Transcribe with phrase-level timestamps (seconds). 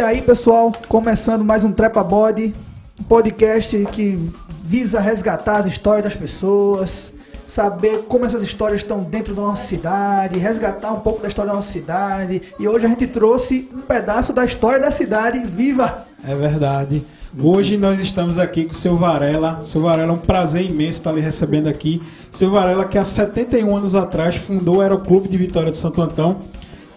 [0.00, 2.54] E aí, pessoal, começando mais um Trepa Body,
[2.98, 4.18] um podcast que
[4.64, 7.12] visa resgatar as histórias das pessoas,
[7.46, 11.56] saber como essas histórias estão dentro da nossa cidade, resgatar um pouco da história da
[11.56, 12.40] nossa cidade.
[12.58, 16.06] E hoje a gente trouxe um pedaço da história da cidade viva.
[16.26, 17.04] É verdade.
[17.38, 19.58] Hoje nós estamos aqui com o seu Varela.
[19.60, 22.02] Seu Varela, é um prazer imenso estar lhe recebendo aqui.
[22.32, 26.48] Seu Varela, que há 71 anos atrás fundou o Aeroclube de Vitória de Santo Antão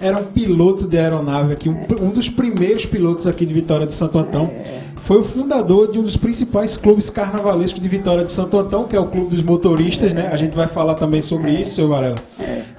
[0.03, 3.93] era um piloto de aeronave aqui, um, um, dos primeiros pilotos aqui de Vitória de
[3.93, 4.51] Santo Antão.
[4.97, 8.95] Foi o fundador de um dos principais clubes carnavalescos de Vitória de Santo Antão, que
[8.95, 10.29] é o Clube dos Motoristas, né?
[10.31, 12.17] A gente vai falar também sobre isso, seu Varela.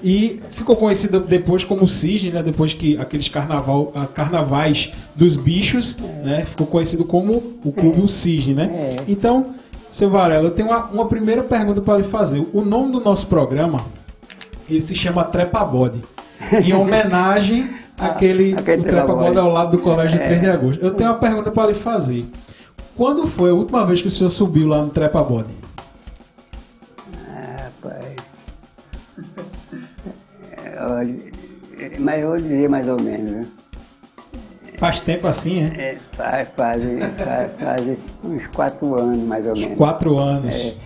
[0.02, 2.42] E ficou conhecido depois como Cisne, né?
[2.42, 6.44] Depois que aqueles carnaval, carnavais dos bichos, né?
[6.46, 8.96] Ficou conhecido como o Clube o Cisne, né?
[9.08, 9.46] Então,
[9.90, 12.46] seu Varela, eu tenho uma, uma primeira pergunta para lhe fazer.
[12.52, 13.82] O nome do nosso programa,
[14.68, 16.13] ele se chama Trepa Body
[16.64, 20.84] em homenagem àquele, aquele trepa-bola ao lado do colégio de 3 de agosto.
[20.84, 22.26] Eu tenho uma pergunta para lhe fazer.
[22.96, 25.54] Quando foi a última vez que o senhor subiu lá no trepa-bode?
[27.28, 28.16] Ah, pai.
[30.80, 31.16] Olha,
[31.98, 33.30] mas eu vou dizer mais ou menos.
[33.30, 33.46] Né?
[34.78, 35.92] Faz tempo assim, é?
[35.92, 36.82] é faz, faz,
[37.16, 39.76] faz, faz, uns quatro anos, mais ou menos.
[39.76, 40.76] Quatro anos.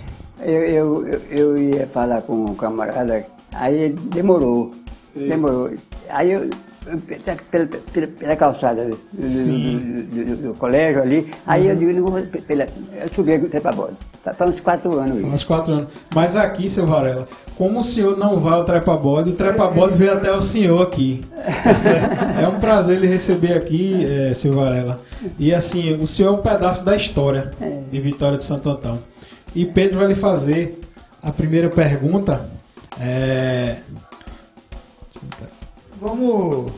[0.41, 4.75] É, eu, eu, eu ia falar com um camarada, aí ele demorou.
[5.17, 5.71] Demorou.
[6.09, 6.49] Aí eu,
[7.07, 11.69] pela, pela, pela calçada do, do, do, do, colégio ali, aí uhum.
[11.69, 12.67] eu digo, não vou, pela,
[13.01, 13.97] eu subi até para bordo.
[14.23, 15.25] Tá, tá uns quatro anos.
[15.25, 15.89] Uns quatro anos.
[16.15, 20.33] Mas aqui, seu Varela, como o senhor não vai ao trepa-bode, o trepa-bode veio até
[20.33, 21.25] o senhor aqui.
[22.41, 25.01] é um prazer lhe receber aqui, é, seu Varela.
[25.39, 27.81] E assim, o senhor é um pedaço da história é.
[27.91, 28.99] de Vitória de Santo Antão.
[29.55, 30.81] E Pedro vai lhe fazer
[31.23, 32.49] a primeira pergunta.
[33.01, 33.77] É,
[36.01, 36.71] Vamos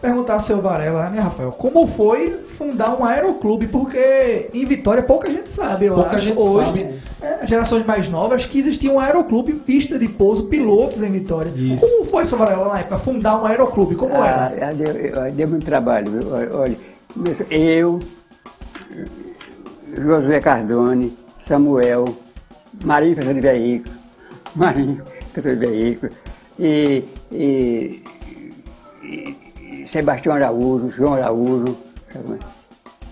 [0.00, 1.52] perguntar ao seu Varela, né, Rafael?
[1.52, 3.66] Como foi fundar um aeroclube?
[3.66, 6.24] Porque em Vitória pouca gente sabe, eu pouca acho.
[6.24, 7.00] Gente Hoje, sabe.
[7.20, 11.52] É, gerações mais novas, que existia um aeroclube, pista de pouso, pilotos em Vitória.
[11.54, 11.86] Isso.
[11.86, 13.94] Como foi, seu Varela, na época, fundar um aeroclube?
[13.94, 14.72] Como ah, era?
[14.72, 16.10] Deu, deu muito trabalho.
[16.52, 16.76] Olha,
[17.50, 18.00] eu,
[19.94, 22.06] Josué Cardone, Samuel,
[22.82, 23.94] Marinho, professor de veículo,
[24.56, 25.02] Marinho,
[25.32, 26.12] professor de veículo,
[26.58, 28.02] e, e
[29.86, 31.76] Sebastião Araújo, João Araújo,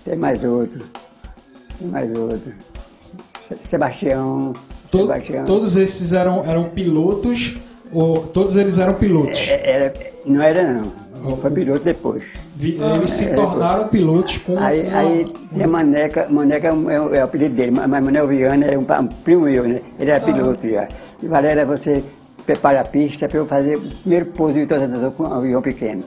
[0.05, 0.83] tem mais outro,
[1.79, 2.53] tem mais outro.
[3.61, 4.53] Sebastião,
[4.91, 5.45] Todo, Sebastião.
[5.45, 7.57] Todos esses eram, eram pilotos,
[7.93, 9.39] ou todos eles eram pilotos?
[9.47, 9.93] É, era,
[10.25, 10.81] não era
[11.21, 12.23] não, foi piloto depois.
[12.59, 14.59] Eles se tornaram pilotos com.
[14.59, 14.99] Aí, uma...
[14.99, 18.83] aí tinha Maneca, Maneca é, é, é, o apelido dele, mas Manuel Viana era um,
[18.83, 19.81] um, primo meu, né?
[19.97, 20.25] Ele era ah.
[20.25, 20.87] piloto já.
[21.23, 22.03] E Valéria, você
[22.45, 26.03] prepara a pista para eu fazer o primeiro pouso de toda com um avião pequeno.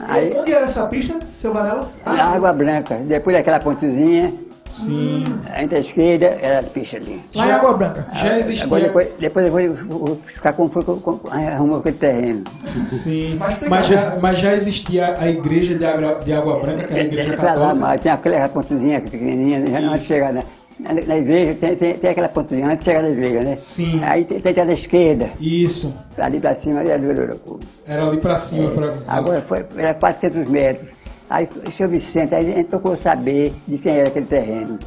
[0.00, 1.88] Aí, onde era essa pista, seu Varela?
[2.04, 4.32] Na Água Branca, depois daquela pontezinha.
[4.72, 5.24] Sim.
[5.60, 7.22] Entre a esquerda era a pista ali.
[7.34, 8.06] Lá em Água Branca.
[8.14, 8.64] Já existia.
[8.64, 10.90] Agora, depois, depois, depois vou explicar como foi que
[11.30, 12.44] arrumou aquele terreno.
[12.86, 13.38] Sim.
[13.68, 17.04] Mas já, mas já existia a igreja de Água, de Água Branca, que era a
[17.04, 17.60] igreja católica?
[17.60, 20.42] Lá, mas tem aquela pontezinha pequenininha, já não chega, né?
[20.82, 23.56] Na, na igreja tem, tem, tem, aquela antes de chegar na igreja, né?
[23.56, 24.00] Sim.
[24.02, 25.30] Aí tem, tem a esquerda.
[25.40, 25.94] Isso.
[26.18, 28.68] Ali pra cima era do Era ali pra cima.
[28.68, 28.74] É.
[28.74, 28.94] Pra...
[29.06, 30.88] Agora foi, era 400 metros.
[31.30, 34.78] Aí o senhor Vicente, aí a gente procurou saber de quem era aquele terreno.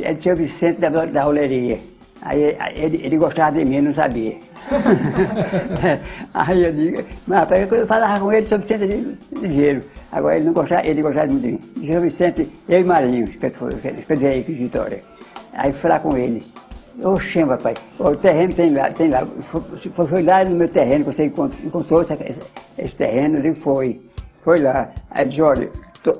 [0.00, 1.80] É do senhor Vicente da, da roleria.
[2.20, 4.36] Aí ele, ele gostava de mim, não sabia.
[6.32, 9.82] aí eu digo, mas rapaz, eu falava com ele sobre Vicente ligeiro.
[10.12, 11.60] Agora ele não gostava, ele gostava de mim.
[11.84, 13.74] Senhor Vicente, eu e Marinho, inspetor
[14.24, 15.02] aí de Vitória.
[15.52, 16.44] Aí fui lá com ele.
[17.02, 19.26] Oxê, papai, o terreno tem lá, tem lá.
[19.40, 22.40] Foi, foi lá no meu terreno você encontrou, esse,
[22.78, 24.00] esse terreno, ele foi.
[24.44, 24.90] Foi lá.
[25.10, 25.70] Aí disse, olha,
[26.02, 26.14] tô,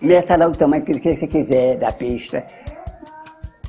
[0.00, 2.44] meça lá o tamanho que, que você quiser da pista.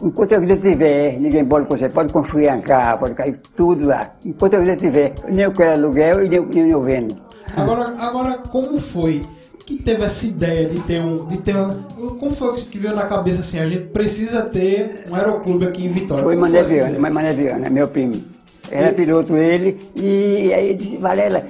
[0.01, 4.11] Enquanto a vida tiver, ninguém pode você pode construir hangar, pode cair tudo lá.
[4.25, 7.17] Enquanto a vida tiver, nem eu quero aluguel e nem, nem eu vendo.
[7.55, 9.21] Agora, agora, como foi
[9.65, 11.25] que teve essa ideia de ter um.
[11.25, 13.59] De ter um como foi que veio na cabeça assim?
[13.59, 16.23] A gente precisa ter um aeroclube aqui em Vitória.
[16.23, 18.23] Foi Mané Viana, mas Mané Viana, meu primo.
[18.69, 18.93] Era e...
[18.93, 21.45] piloto ele, e aí ele disse, Varela,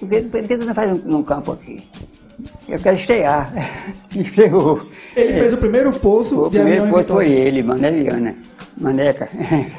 [0.00, 1.82] por que, por que tu não faz um, um campo aqui?
[2.68, 3.52] Eu quero estrear.
[4.14, 4.86] Estreou.
[5.14, 5.40] Ele é.
[5.40, 8.34] fez o primeiro pouso O primeiro pouso foi ele, Mané Viana.
[8.76, 9.28] Maneca.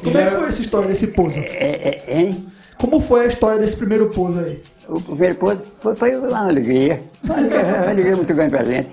[0.01, 1.39] Como é que foi essa história desse pouso?
[1.39, 2.45] É, é, hein?
[2.77, 4.61] Como foi a história desse primeiro pouso aí?
[4.87, 7.01] O primeiro pouso foi, foi uma alegria.
[7.23, 7.35] Uma
[7.89, 8.89] alegria, muito grande para gente.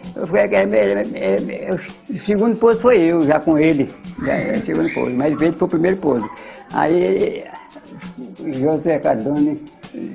[2.08, 3.90] O segundo pouso foi eu, já com ele.
[4.24, 5.12] Já, o segundo pouso.
[5.12, 6.30] Mas ele foi o primeiro pouso.
[6.72, 7.44] Aí,
[8.46, 9.62] José Cardone,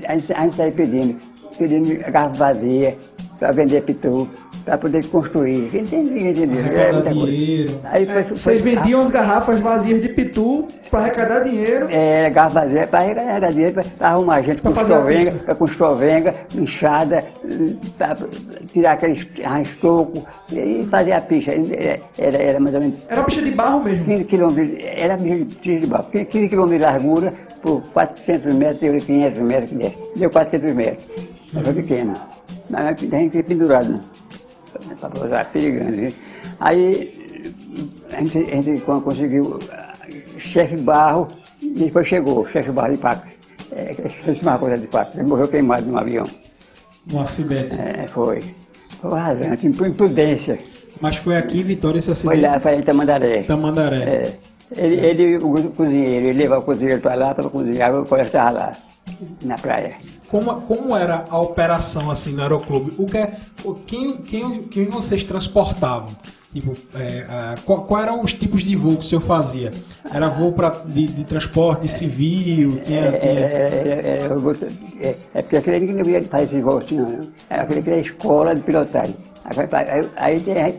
[0.08, 1.20] a gente, a gente saiu pedindo,
[1.58, 2.98] pedindo garrafa vazia
[3.38, 4.28] para vender pitu.
[4.68, 5.70] Para poder construir.
[5.72, 6.60] Quem tem entendeu.
[6.60, 7.26] Arrecadar Era muita coisa.
[7.28, 7.80] dinheiro.
[7.86, 11.88] Aí foi, É, foi- vocês vendiam as garrafas vazias de pitu para arrecadar dinheiro.
[11.90, 15.46] É, garrafa vazia para arrecadar dinheiro, para arrumar gente Pra com fazer a estrovenga, pista.
[15.46, 17.24] pra- com estrovenga, inchada,
[17.98, 18.18] para
[18.74, 19.14] tirar aquele
[19.64, 21.52] estoco e fazer a pista.
[21.54, 24.04] Era, era, era mais ou menos Era pista de barro mesmo.
[24.04, 25.18] 15 quilômetros, era
[25.62, 29.98] tiro de barro, 15 quilômetros de largura por 400 metros, deu 500 metros, que desce.
[30.18, 31.06] deu 400 metros.
[31.56, 32.14] Era pequena.
[32.70, 33.98] Mas a gente pendurado,
[35.00, 36.14] Para pousar, perigando.
[36.60, 37.54] Aí
[38.12, 39.94] a gente, a gente con- conseguiu ah,
[40.38, 41.28] chefe barro
[41.62, 43.28] e depois chegou, chefe barro de Paca.
[43.72, 45.20] É, é uma coisa de Paca.
[45.20, 46.26] Ele morreu queimado num avião.
[47.12, 47.76] Um acidente.
[47.80, 48.42] É, foi.
[49.02, 50.58] Foi rasante, imprudência.
[51.00, 52.42] Mas foi aqui Vitória esse Foi acidente.
[52.42, 53.44] lá, foi em Tamandaré.
[53.44, 53.98] Tamandaré.
[54.04, 54.34] É.
[54.76, 58.50] Ele, ele, o cozinheiro, ele levava o cozinheiro para lá para cozinhar, o colega estava
[58.50, 58.74] lá,
[59.42, 59.94] na praia.
[60.30, 62.94] Como, como era a operação assim no aeroclube?
[62.98, 63.38] O que, é-
[63.86, 66.10] quem, quem, quem vocês transportavam?
[66.54, 69.72] Tipo, é, ah, qual, qual eram os tipos de voo que o senhor fazia?
[70.12, 72.80] Era voo pra, de, de transporte civil?
[72.84, 74.52] Tinha, É, tinha- é, é, é, eu
[75.02, 77.10] é, é porque aquele que não ia fazer esse voo assim, não.
[77.10, 77.28] né?
[77.50, 79.16] É aquele que era escola de pilotagem.
[79.46, 79.58] Aí,
[79.88, 80.74] aí, aí tem, aí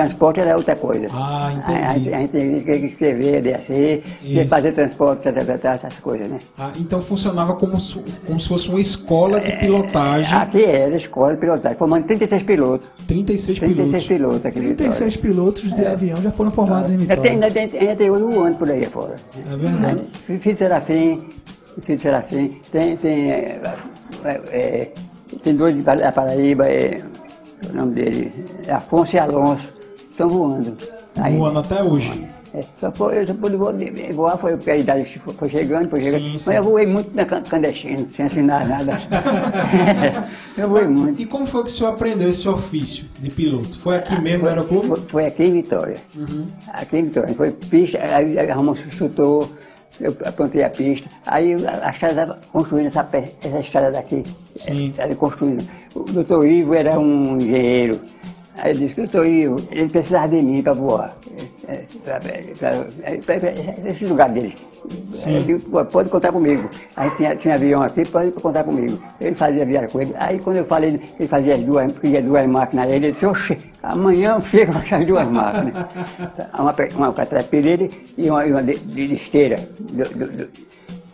[0.00, 1.08] transporte era outra coisa.
[1.14, 2.12] Ah, entendi.
[2.12, 4.46] aí, aí tem que escrever, descer, Isso.
[4.48, 6.38] fazer transporte, tá, essas coisas, né?
[6.58, 10.34] Ah, então funcionava como, se- como se fosse uma escola de pilotagem.
[10.36, 12.86] Aqui era escola de pilotagem, formando 36 pilotos.
[13.08, 14.06] 36 36 pilotos.
[14.06, 14.92] pilotos aqui em Vitória.
[14.92, 17.48] 36 pilotos de avião já foram formados em Ainda tem, Vitória.
[17.62, 19.16] ainda tem, ainda tem outro ano por aí fora.
[19.50, 20.02] É verdade.
[20.28, 21.24] Aí, Filho de Serafim,
[21.80, 23.60] filho de Serafim, tem, tem, é,
[24.24, 24.92] é, é,
[25.42, 27.00] tem dois da Paraíba, é,
[27.70, 28.30] o nome dele,
[28.66, 29.74] é Afonso e Alonso,
[30.16, 30.76] estão voando.
[31.36, 32.26] Voando até hoje.
[32.54, 36.00] É, só foi, eu só pude voar, foi porque a idade foi foi chegando, foi
[36.00, 36.22] chegando.
[36.22, 36.54] Sim, Mas sim.
[36.54, 38.98] eu voei muito na clandestino, sem assinar nada.
[40.56, 41.20] eu voei muito.
[41.20, 43.78] E como foi que o senhor aprendeu esse ofício de piloto?
[43.78, 44.88] Foi aqui mesmo no aeroclube?
[44.88, 45.96] Foi, foi aqui em Vitória.
[46.68, 47.34] Aqui em Vitória.
[47.34, 49.48] Foi pista, aí arrumou um instrutor,
[50.00, 51.10] eu apontei a pista.
[51.26, 53.06] Aí a, estrada estava construindo essa,
[53.42, 54.24] essa estrada daqui.
[54.54, 54.88] Sim.
[54.88, 55.62] Estava construindo.
[55.94, 58.00] O doutor Ivo era um engenheiro.
[58.58, 61.16] Aí ele disse, doutor Ivo, ele precisava de mim para voar.
[61.68, 64.54] É, pra- pra- Esse lugar dele.
[65.12, 65.30] Sim.
[65.30, 66.68] Aí eu digo, "Pô, pode contar comigo.
[66.96, 68.98] Aí tinha, tinha avião aqui, pode contar comigo.
[69.20, 70.14] Ele fazia viagem com ele.
[70.16, 74.40] Aí quando eu falei, ele fazia as duas, queria duas máquinas, ele disse, oxe, amanhã
[74.40, 75.86] chega com as duas máquinas.
[76.58, 79.58] Uma, pe- uma catrapireira e uma, uma de, de esteira,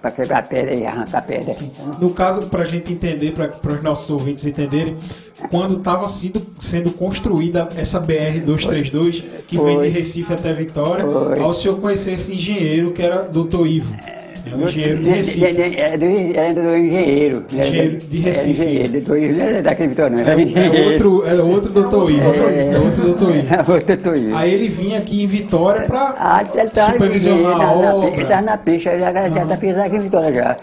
[0.02, 1.54] para quebrar a pedra e arrancar a pedra.
[2.00, 4.96] No caso, para a gente entender, para os nossos ouvintes entenderem,
[5.48, 9.86] quando estava sendo, sendo construída essa BR-232, que vem Foi.
[9.86, 11.38] de Recife até Vitória, Foi.
[11.38, 13.64] ao senhor conhecer esse engenheiro que era Dr.
[13.66, 13.96] Ivo.
[14.04, 14.21] É
[14.54, 15.78] um engenheiro de Recife.
[15.78, 16.04] Era do,
[16.36, 17.44] era do engenheiro.
[17.52, 18.60] Engenheiro de Recife.
[18.62, 20.24] Era engenheiro, do, não era daquele Vitória, não.
[20.28, 21.12] É, é engenheiro.
[21.12, 22.10] outro, é outro Dr.
[22.10, 22.32] Ivo.
[22.50, 23.36] É outro Dr.
[23.36, 23.46] Ivo.
[23.54, 24.36] Era outro doutor Ivo.
[24.36, 28.08] Aí ele vinha aqui em Vitória para Ah, estava supervisionar a na, obra.
[28.10, 30.56] ele estava na pista, já está pisando aqui em Vitória já.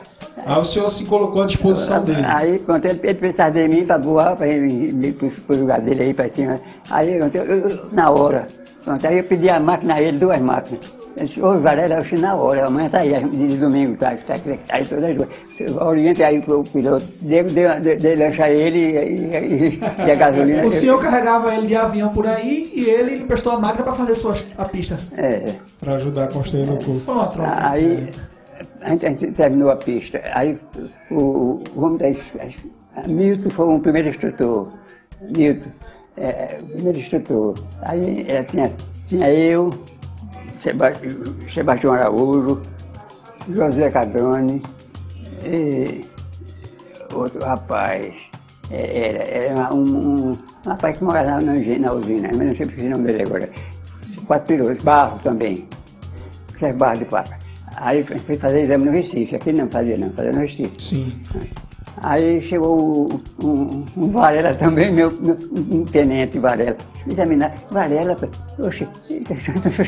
[0.46, 2.22] Aí o senhor se colocou à disposição dele.
[2.26, 5.14] Aí, quando ele, ele precisava de mim para voar, para ir
[5.46, 6.60] para o lugar dele aí para cima.
[6.90, 8.48] Aí, eu- eu- na hora,
[8.84, 10.80] pronto, aí eu pedi a máquina a ele, duas máquinas.
[11.26, 14.86] Disse, ô Varela, eu na hora, amanhã tá aí, de domingo, tá, tá, tá, aí
[14.86, 15.82] todas as duas.
[15.82, 20.16] Oriente aí pro piloto, dei, dei, dei, dei lanche a ele e, e, e a
[20.16, 20.66] gasolina.
[20.70, 24.16] O senhor carregava ele de avião por aí e ele emprestou a máquina para fazer
[24.16, 24.98] suas, a pista.
[25.18, 25.54] É.
[25.80, 27.00] Para ajudar a construir o clube.
[27.02, 27.70] Foi uma troca.
[27.70, 28.10] Aí
[28.82, 30.22] a gente, a gente terminou a pista.
[30.34, 30.58] Aí
[31.12, 32.38] o, o vamos dar isso,
[32.96, 34.72] a Milton foi o primeiro instrutor.
[35.22, 35.70] Milton,
[36.18, 37.56] é, o primeiro instrutor.
[37.82, 38.72] Aí é, tinha,
[39.06, 39.72] tinha eu,
[40.60, 42.62] Sebastião Araújo,
[43.50, 44.62] José Cadone,
[45.44, 46.06] e
[47.14, 48.14] outro rapaz.
[48.72, 52.66] É, Era, era um, um, rapaz que morava na, na, na usina, mas não sei
[52.68, 53.50] porque o nome dele agora.
[54.28, 55.68] Quatro pilotos, barro também.
[56.76, 57.40] Barra de Placa.
[57.78, 60.82] Aí foi fazer exame no Recife, aqui não fazia não, fazia no Recife.
[60.82, 61.14] Sim.
[62.02, 65.38] Aí chegou um, Varela também, meu, meu
[65.72, 66.78] um tenente Varela.
[67.08, 68.18] Examinar, Varela,
[68.58, 68.88] oxe,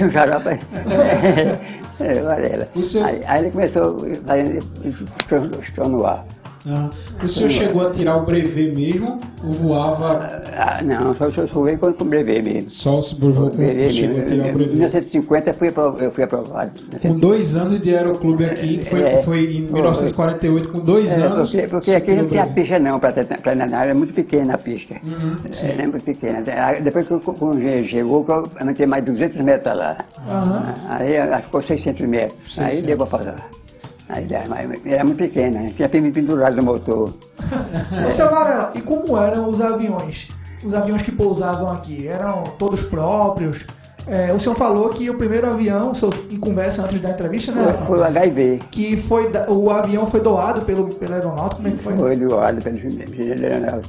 [0.03, 0.59] um xarope.
[1.99, 2.67] É, Varela.
[2.75, 3.95] O senhor- Aí, aí ele começou
[5.27, 6.25] fazendo estou no ar.
[6.67, 6.89] Ah,
[7.23, 11.61] o senhor chegou a tirar o brevet mesmo ou voava Ah, não, só, só, só
[11.63, 12.69] veio com brevet mesmo.
[12.69, 13.55] só o brevet?
[13.55, 14.29] Brevet Chegou a mesmo.
[14.29, 14.75] tirar o Em brevet.
[14.75, 16.71] 1950 eu fui, apro- eu fui aprovado.
[17.01, 19.23] Com dois anos de aeroclube aqui, foi, É.
[19.23, 21.49] foi em 1948, com dois É, anos.
[21.51, 24.95] porque, porque aqui não tinha pista não para nadar, era muito pequena a pista.
[25.03, 26.43] Uhum, era muito pequena.
[26.55, 28.23] Ah, Depois que o o engenheiro chegou,
[28.59, 29.97] eu tinha mais de 200 metros para lá.
[30.89, 32.59] Aí ah, ficou 600 metros.
[32.59, 32.85] Aí 600.
[32.85, 33.49] deu para pausar.
[34.85, 35.73] Era muito pequena, né?
[35.75, 37.13] tinha pendurado no motor.
[38.11, 40.29] Seu Varela, e como eram os aviões?
[40.63, 42.07] os aviões que pousavam aqui?
[42.07, 43.65] Eram todos próprios?
[44.07, 47.51] É, o senhor falou que o primeiro avião, o senhor, em conversa antes da entrevista,
[47.51, 47.71] né?
[47.73, 48.59] Foi, foi o HIV.
[48.71, 51.97] Que foi, o avião foi doado pelo, pelo aeronáutico, como é que foi?
[51.97, 53.81] Foi doado pelo engenheiro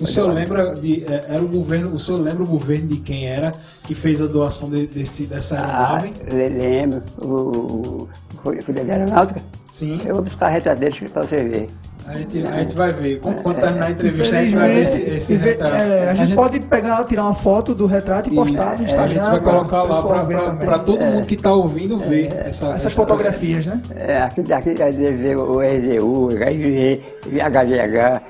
[0.00, 1.04] O senhor lembra de.
[1.04, 1.94] é, Era o governo.
[1.94, 3.52] O senhor lembra o governo de quem era
[3.84, 6.14] que fez a doação de- desse, dessa Ah, aeronave?
[6.32, 7.02] le- lembro.
[7.18, 8.08] O, o,
[8.42, 9.40] foi, foi da aeronáutica?
[9.68, 10.00] Sim.
[10.04, 11.70] Eu vou buscar a retrato dele pra você ver.
[12.06, 13.20] A gente, a gente vai ver.
[13.20, 15.76] Quando, quando terminar a entrevista, a gente vai ver esse, esse retrato.
[15.76, 19.08] é, a gente pode pegar, tirar uma foto do retrato e postar no a Instagram.
[19.08, 22.90] gente vai colocar lá ver para todo mundo que está ouvindo ver essa, Essas essa-
[22.90, 23.80] fotografias, né?
[23.94, 27.00] É, aqui, aqui a gente vê o RZU, HIV,
[27.32, 28.22] HGH,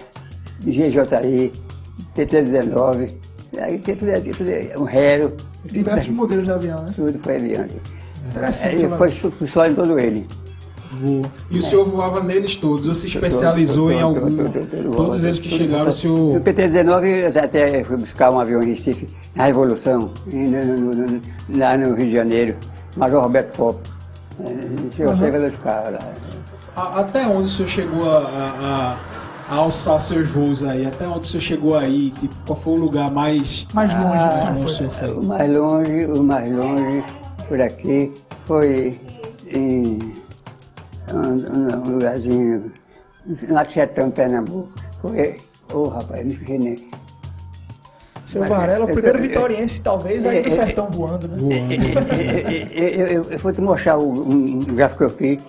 [0.65, 1.53] GJI,
[2.17, 3.11] TT19,
[3.59, 4.51] aí tem tudo, tem tudo,
[4.83, 5.33] um Hero,
[5.65, 6.93] Diversos modelos de avião, né?
[6.95, 7.67] tudo foi avião.
[8.29, 8.69] Interessante.
[8.69, 10.27] Aí seu foi só em todo ele.
[11.01, 11.23] Voa.
[11.51, 14.21] E o senhor voava neles todos, ou se especializou em algum.
[14.21, 16.35] todo, todo, todo, Todos todo, eles que chegaram, o senhor.
[16.35, 17.05] No PT-19
[17.37, 21.23] eu até fui buscar um avião em Recife, na Revolução, no- no- no-
[21.57, 22.57] lá no Rio de Janeiro,
[22.97, 23.79] Major Roberto Pop.
[24.41, 25.49] É, Chegou Uhum.
[25.49, 26.13] dos caras lá.
[26.77, 29.20] A- Até onde o senhor chegou a, a- a- a
[29.51, 30.87] alçar seus voos aí?
[30.87, 32.11] Até onde o senhor chegou aí?
[32.13, 33.67] Tipo, qual foi o lugar mais.
[33.75, 34.73] Mais longe que Ah, senhor o foi.
[34.75, 35.11] senhor foi.
[35.13, 37.05] O mais longe, o mais longe
[37.49, 38.13] por aqui
[38.47, 38.99] foi
[39.53, 39.99] em
[41.13, 42.73] um, um- lugarzinho,
[43.49, 44.73] lá de Sertão, Pernambuco.
[45.03, 45.37] Foi,
[45.73, 46.91] ô rapaz, me esqueci nem.
[48.27, 51.37] Seu Varela, o eu- primeiro eu- vitoriense, talvez, aí é, do é, sertão voando, né?
[52.73, 55.41] Eu, eu, eu, eu vou te mostrar o, um gráfico que eu fiz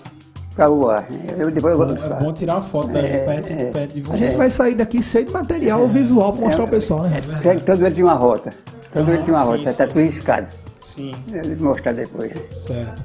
[0.55, 1.10] para voar.
[1.10, 1.36] né?
[1.38, 2.20] Eu, depois eu vou É buscar.
[2.20, 3.65] bom tirar uma foto É, perto, é.
[3.72, 7.03] perto de A gente vai sair daqui cheio de material visual para mostrar ao pessoal,
[7.03, 7.12] né?
[7.43, 8.53] É, todo ele tinha uma rota.
[8.93, 10.48] Todo ele tinha uma Ah, sim, rota, está tudo riscado.
[10.86, 12.34] Sim, Eu vou mostrar depois.
[12.58, 13.01] certo.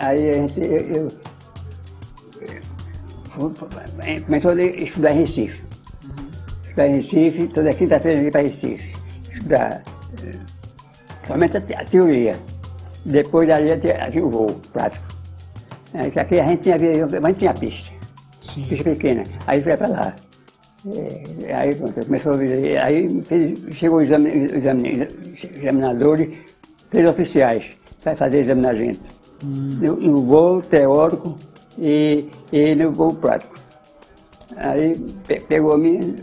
[0.00, 1.12] Aí a gente, eu, eu-
[4.26, 5.62] começou a estudar em Recife.
[6.64, 8.92] Estudar em Recife, toda quinta-feira eu ia para Recife.
[9.32, 9.82] Estudar
[10.22, 10.34] eh,
[11.26, 12.36] somente a, te- a teoria.
[13.04, 15.04] Depois dali tinha o voo prático.
[15.94, 17.90] É, aqui a gente tinha mas não tinha pista.
[18.40, 18.64] Sim.
[18.68, 19.24] Pista pequena.
[19.46, 20.16] Aí foi para lá.
[20.94, 25.08] É, aí pronto, começou a vir, aí fez- chegou o exame, exame,
[25.56, 26.28] examinadores,
[26.90, 27.64] três oficiais,
[28.02, 29.00] para fazer exame na gente.
[29.42, 31.38] No, no voo teórico
[31.78, 33.54] e, e no voo prático.
[34.56, 34.94] Aí
[35.26, 36.14] pe- pegou a minha,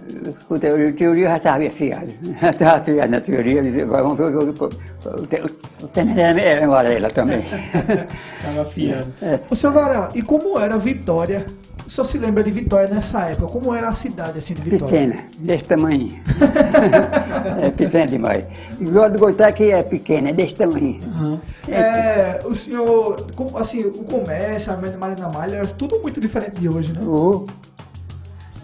[0.48, 2.12] com teoria, já estava afiado.
[2.42, 4.70] Já estava afiado na teoria, disse, agora vamos ver o jogo.
[5.06, 5.42] O, te-
[5.84, 7.44] o tênis era era amarela também.
[8.42, 9.08] Tava afiado.
[9.50, 11.46] Ô, seu Varela, e como era Vitória?
[11.86, 13.48] O senhor se lembra de Vitória nessa época?
[13.48, 14.86] Como era a cidade assim de Vitória?
[15.08, 16.10] Pequena, desse tamanho.
[17.62, 18.46] é pequena demais.
[18.80, 21.00] Igual do Goitá que é pequena, é desse tamanho.
[21.68, 26.94] É, o senhor, assim, o comércio, a Mariana Malha, era tudo muito diferente de hoje,
[26.94, 27.02] né?
[27.04, 27.46] O-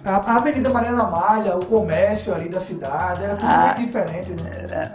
[0.07, 3.75] A, Avenida Mariana Malha, o comércio ali da cidade, era tudo Ah.
[3.75, 4.91] muito diferente, né?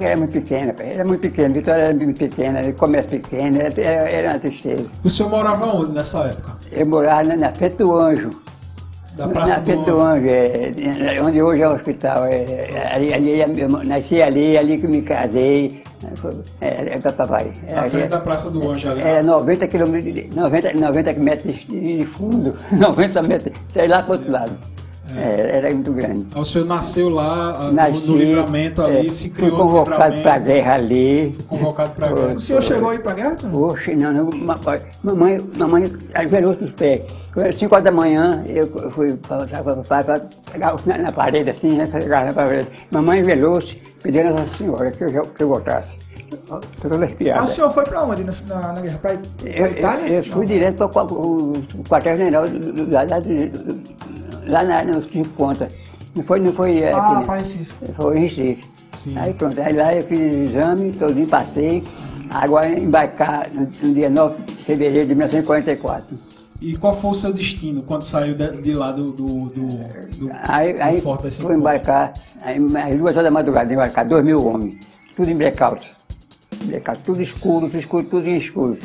[0.00, 1.54] Era muito pequena, era muito pequena.
[1.54, 4.88] Vitória era muito pequena, era comércio pequeno, era, era, uma tristeza.
[5.02, 6.52] O senhor morava onde nessa época?
[6.70, 8.40] Eu morava na, na Frente do Anjo.
[9.16, 12.24] Da Praça na Frente do do Anjo, é, onde hoje é o hospital.
[12.26, 15.82] É, ali, ali, eu nasci ali, ali que me casei.
[16.60, 17.52] É, é da papai.
[17.68, 19.00] Na frente da Praça do Anjo ali.
[19.02, 24.30] Era 90 quilômetros, de- 90, 90 metros de fundo, 90 metros, sei lá para outro
[24.30, 24.52] lado.
[25.16, 26.26] É, era muito grande.
[26.34, 29.56] O senhor nasceu lá ah, no- Nasci, no livramento ali, é, se fui criou no
[29.64, 31.38] convocado para a guerra ali.
[31.48, 32.34] Convocado para a guerra.
[32.34, 33.38] O senhor chegou aí pra guerra?
[33.38, 33.72] senhor?
[33.72, 34.58] Oxe, não, não, ma-
[35.02, 37.02] mamãe, mamãe ajoelhou os pés.
[37.34, 40.20] Quando 5 horas da manhã, eu fui para papai para
[40.52, 42.68] pegar na, na parede assim, né, pegar na parede.
[42.90, 45.96] Mamãe velou-se, pedindo a Nossa Senhora que eu, que eu voltasse.
[46.50, 49.00] Ah, o senhor foi pra onde na, na, na guerra?
[49.44, 50.08] Eu, Itália?
[50.08, 51.52] eu, eu fui direto para o
[51.88, 53.82] quartel-general do- do- lá, lá, do-
[54.46, 55.70] lá na, nos cinco pontas.
[56.14, 57.74] Não foi, não foi é, Ah, aqui, pra Recife.
[57.94, 58.64] Foi em Recife.
[58.98, 59.14] Sim.
[59.16, 61.82] Aí pronto, aí lá eu fiz o exame, todinho passei.
[62.30, 66.16] Agora embarcar no, no dia 9 de fevereiro de 1944.
[66.60, 70.30] E qual foi o seu destino quando saiu de, de lá do, do, do, do,
[70.44, 74.24] Aí, do aí Forte das fui embarcar, aí, às duas horas da madrugada, embarcar dois
[74.24, 74.76] mil homens,
[75.16, 75.92] tudo em blackout.
[76.66, 78.78] Blackout, tudo escuro, tudo escuro, tudo em escuro.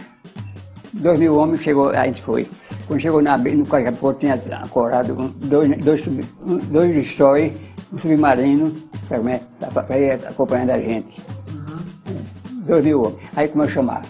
[0.93, 2.47] Dois mil homens, chegou, aí a gente foi.
[2.88, 7.53] Quando chegou na, no Cajaporto, tinha ancorado dois, dois, um- dois destroy,
[7.91, 8.74] um submarino,
[9.08, 11.22] para ir acompanhando a gente.
[12.65, 13.20] Dois mil homens.
[13.36, 14.01] Aí como eu chamar?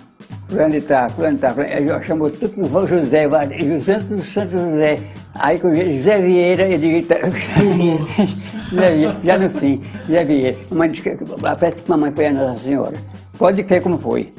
[0.47, 3.27] Fulano de tá, fulano de tá, fulano, chamou tudo com José,
[3.59, 4.99] José do Santo José.
[5.35, 7.15] Aí com José Vieira, digo, tá,
[8.69, 10.57] José Vieira, já no fim, José Vieira.
[10.69, 12.97] Mamãe disse que, parece que mamãe foi a Nossa Senhora.
[13.37, 14.31] Pode crer como foi.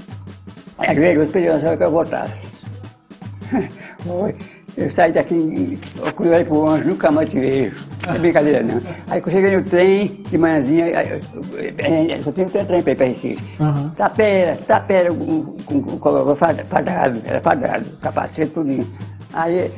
[0.78, 2.38] Aí a Veroso pediu a Nossa Senhora que eu voltasse.
[4.00, 4.34] Foi.
[4.76, 7.74] Eu saí daqui, eu cruzei pro Anjo, nunca mais te vejo.
[8.06, 8.80] Não é brincadeira, não.
[9.08, 11.20] Aí quando eu cheguei no trem, de manhãzinha, eu-
[11.56, 13.42] eu- eu só tenho trem para ir para Recife.
[13.60, 13.92] Aham.
[13.96, 18.86] Tapera, tapera, com, com, com, com fardado, era fardado, capacete, tudinho.
[19.32, 19.68] Aí,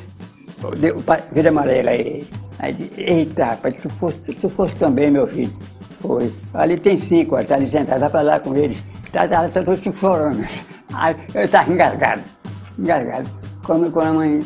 [0.83, 2.27] eu pa- verde amarelo aí.
[2.59, 5.53] Aí, disse, eita, rapaz, tu fosse, tu fosse também, meu filho.
[6.03, 6.31] Foi.
[6.53, 8.77] Ali tem cinco, ó, tá ali sentado, vai pra lá com eles.
[9.12, 10.45] Tá, tá, tá todos chorando.
[10.93, 12.21] Aí, eu estava engasgado,
[12.79, 13.31] engasgado.
[13.64, 14.45] Quando, quando a mãe,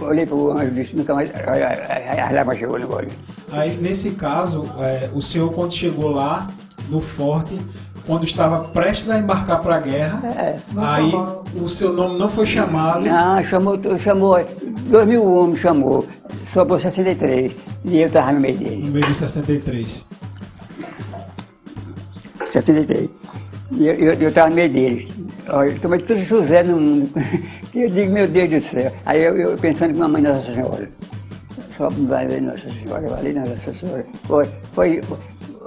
[0.00, 1.68] olhei pro anjo e disse, nunca mais, olha,
[2.12, 3.08] a lágrima chegou no olho.
[3.52, 6.48] Aí, nesse caso, é, o senhor, quando chegou lá
[6.90, 7.58] no forte,
[8.06, 11.42] quando estava prestes a embarcar para a guerra, É, aí chamaram.
[11.54, 13.00] o seu nome não foi chamado.
[13.04, 14.36] Não, chamou, chamou,
[14.88, 16.06] dois mil homens chamou,
[16.52, 17.52] sobrou 63,
[17.84, 18.84] e eu estava no meio dele.
[18.84, 20.06] No meio de 63.
[22.46, 23.10] 63.
[23.72, 25.08] E eu, eu, eu tava no meio deles.
[25.50, 27.10] Olha, eu tomei tudo José no mundo.
[27.74, 28.92] E eu digo, meu Deus do céu.
[29.06, 30.88] Aí eu, eu pensando que mamãe Nossa Senhora.
[31.76, 34.04] Só vai ver Nossa Senhora, vai ali Nossa Senhora.
[34.24, 35.00] Foi, foi.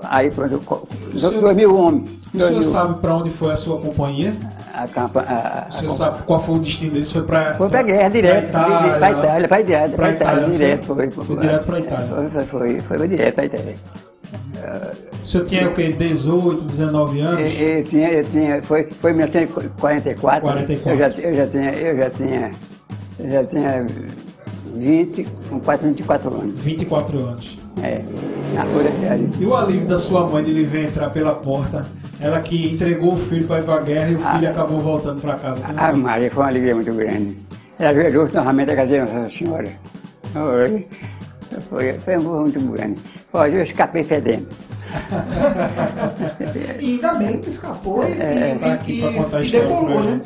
[0.04, 2.12] Aí pronto, dois mil homens.
[2.34, 2.62] O senhor mil.
[2.64, 4.34] sabe para onde foi a sua companhia?
[4.74, 7.12] A campa, a, a, O senhor sabe qual foi o destino deles?
[7.12, 10.40] Foi para Foi pra guerra direto, Pra Itália, pra Itália, pra Itália, Pra pra Itália,
[10.40, 11.26] Itália, direto, foi, foi.
[11.26, 12.08] foi direto pra Itália.
[12.08, 13.76] Foi, foi, foi, foi, direto pra Itália.
[15.32, 15.96] O senhor tinha o quê?
[15.98, 17.54] 18, 19 Eu, anos?
[17.58, 20.42] eu tinha, eu tinha, foi, foi em 1944.
[20.42, 20.92] 44.
[20.92, 22.52] Eu já, eu já tinha, eu já tinha,
[23.18, 23.88] eu já tinha
[24.76, 26.62] 20, com 4, 24 anos.
[26.62, 27.58] 24 anos.
[27.82, 28.02] É,
[28.54, 29.30] na cidade.
[29.40, 31.86] E o alívio da sua mãe de ele ver entrar pela porta,
[32.20, 35.22] ela que entregou o filho para ir para a guerra e o filho acabou voltando
[35.22, 35.62] para casa.
[35.78, 35.96] A foi?
[35.96, 37.38] Maria foi uma alegria muito grande.
[37.80, 39.70] Ela viajou novamente a casa de Nossa Senhora.
[40.34, 40.88] Foi,
[41.70, 42.98] foi, foi muito grande.
[43.32, 44.50] Olha, eu escapei fedendo.
[46.80, 49.46] E ainda bem que escapou e, É, e- tá aqui e- pra contar a e
[49.46, 50.22] história decolou, né?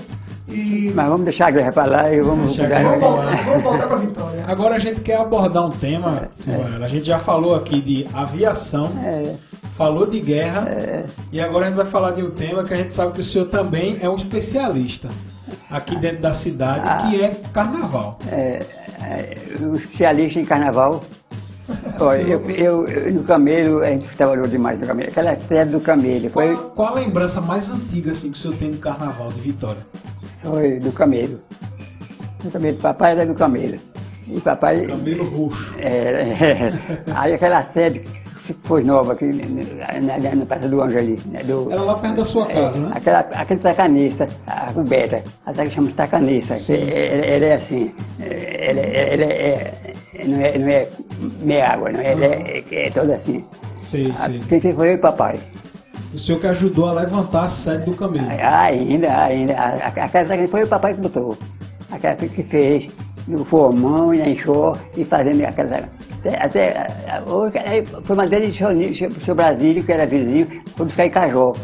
[0.48, 2.84] E Mas vamos deixar a guerra para lá e vamos a cuidar.
[3.00, 4.44] voltar, vamos voltar pra Vitória.
[4.48, 6.86] Agora a gente quer abordar um tema, senhora.
[6.86, 9.34] A gente já falou aqui de aviação, É,
[9.76, 10.68] falou de guerra,
[11.32, 13.24] e agora a gente vai falar de um tema que a gente sabe que o
[13.24, 15.10] senhor também é um especialista
[15.70, 18.20] aqui dentro da cidade, que é carnaval.
[18.32, 18.62] é,
[19.02, 21.04] é, o especialista em carnaval.
[21.99, 25.10] Olha, eu, eu- eu- no camelo, a gente trabalhou demais no camelo.
[25.10, 28.56] Aquela febre do camelo, foi, Qual, qual a lembrança mais antiga assim, que o senhor
[28.58, 29.82] tem do carnaval de Vitória?
[30.43, 31.39] foi do camelo.
[32.43, 32.78] Do camelo.
[32.78, 33.78] Papai era do camelo.
[34.28, 34.86] E papai.
[34.86, 35.73] Camelo roxo.
[35.80, 36.23] Era,
[37.15, 37.99] aí aquela sede
[38.45, 41.19] que foi nova aqui na, na, na Praça do Anjo ali.
[41.25, 42.91] né, do- Era lá perto da sua casa, né?
[42.93, 46.56] Aquela, aquele tacanista, a coberta, até que chama de tacanista.
[46.56, 49.73] que Ela, ela é assim, ela, ela é,
[50.28, 50.88] não é, não é
[51.42, 53.44] meia água, não, ela é, é toda assim.
[53.80, 54.40] Sei, A- sei.
[54.62, 55.40] Quem foi eu e papai.
[56.14, 58.28] O senhor que ajudou a levantar a sede do camelo.
[58.30, 61.38] Ainda, ainda, a- a- tacanista foi o papai que botou.
[61.92, 62.88] Aquela que fez,
[63.28, 65.90] no formão e enxó e fazendo aquela.
[66.20, 67.54] Até, até a- a- hoje,
[68.04, 71.60] foi madeira de seu, seu Brasílio, que era vizinho, foi buscar em Cajoca.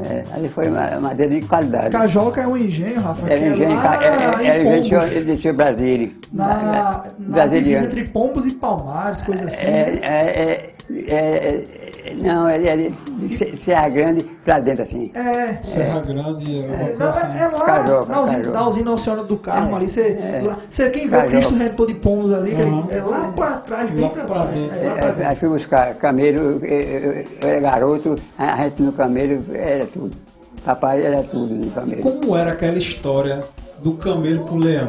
[0.00, 1.90] É, ali foi uma madeira de qualidade.
[1.90, 3.26] Cajoca é um engenho, Rafa.
[3.28, 6.10] Era que é engenho, lá era, era engenho de Pombos, seu- de Brasília.
[6.32, 7.86] Na, na divisa Brasiliano.
[7.86, 9.66] entre Pombos e Palmares, coisa assim.
[9.66, 9.98] É, né?
[10.02, 15.10] é, é, é, é, não, ele é de Se- Serra Grande pra dentro assim.
[15.14, 15.58] É.
[15.62, 16.58] Serra Grande.
[16.58, 17.38] É, alguma não, coisa assim.
[17.38, 19.88] é, é lá Cajoca, na, usina, na usina Oceano do Carmo É, ali.
[19.88, 20.42] Você, é.
[20.44, 21.26] lá- você quem vê o.
[21.26, 22.86] Cristo Redentor de Pombos ali, que Uhum.
[22.90, 24.56] é lá pra trás, bem Lá pra pra trás.
[24.58, 25.28] É, lá pra É, dentro.
[25.28, 30.16] Aí fui buscar camelo, eu, era garoto, a gente no camelo era tudo.
[30.64, 32.02] Papai era tudo no camelo.
[32.02, 33.42] Como era aquela história
[33.82, 34.88] do camelo pro leão?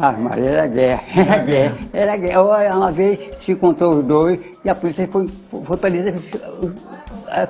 [0.00, 2.42] Ah, mas era guerra, era guerra, era guerra.
[2.44, 5.28] Olha, Uma vez se contou os dois e a polícia foi,
[5.64, 6.02] foi para ali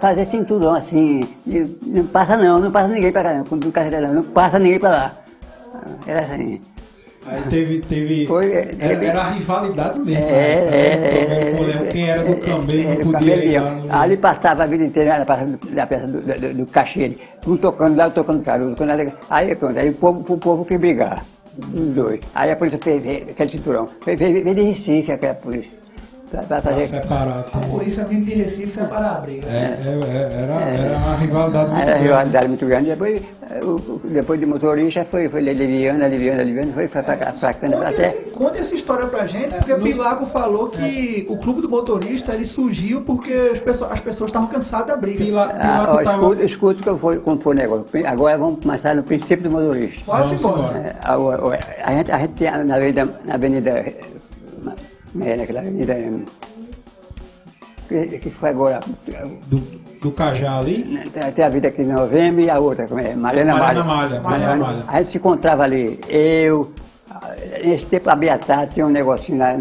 [0.01, 1.29] fazer cinturão assim.
[1.83, 4.59] Não passa não, não passa ninguém para cá não, quando não carrega não, não passa
[4.59, 5.13] ninguém para lá.
[6.07, 6.61] Era assim.
[7.27, 7.81] Aí teve.
[7.81, 10.25] teve Foi, é, era, era a rivalidade mesmo.
[10.25, 10.67] É, né?
[10.71, 11.93] é, Era camelo é, leão.
[11.93, 13.65] Quem era do camelo era não podia ir camelo.
[13.65, 16.67] lá no Ali passava a vida inteira na praça do, na praça do, do, do
[16.67, 18.75] Caxilha, um tocando lá, tocando carudo.
[18.77, 21.23] Quando ela- Aí pronto, aí o povo, o povo que brigar,
[21.59, 22.21] dois.
[22.35, 25.71] Aí a polícia fez, aquele cinturão, fez de Recife aquela polícia,
[26.31, 27.47] pra, pra pra separar.
[27.53, 29.47] A polícia vindo de Recife separar a briga.
[29.49, 32.03] É, é, é, era, era uma rivalidade muito Era uma grande.
[32.05, 32.87] rivalidade muito grande.
[32.91, 33.23] Depois,
[33.63, 37.03] o- o- depois de motorista, foi, foi aliviando, aliviando, aliviando, foi, foi
[37.77, 38.07] Conte, até...
[38.09, 42.35] esse- conte essa história pra gente, porque no- Pilago falou que o clube do motorista
[42.35, 45.25] ele surgiu porque as pessoas as pessoas estavam cansadas da briga.
[45.25, 47.87] Pila, Ah, ó, tava- escuta, escuta que eu vou compor o negócio.
[48.07, 50.03] Agora vamos começar no princípio do motorista.
[50.07, 50.79] Vamos embora.
[50.79, 53.85] É, a, o- o- a gente, a gente tinha na avenida, na avenida,
[55.19, 55.97] como é naquela avenida,
[57.89, 58.81] que, que foi agora,
[59.47, 59.59] do,
[60.01, 61.11] do Cajá ali.
[61.35, 63.85] tem, a vida aqui em novembro e a outra, como é, Mariana Mariana Malha.
[63.85, 64.85] Malha, Mariana Malha.
[64.87, 66.73] A gente se encontrava ali, eu,
[67.65, 69.57] Nesse tempo a Beatá tinha um negocinho lá,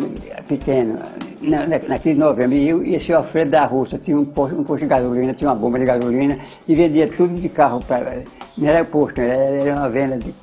[0.47, 0.99] pequeno,
[1.41, 4.63] na, na, naquele novembro, e, eu, e esse Alfredo da Rússia tinha um posto, um
[4.63, 8.21] posto de gasolina, tinha uma bomba de gasolina e vendia tudo de carro para.
[8.57, 10.33] Não era posto, era, era uma venda de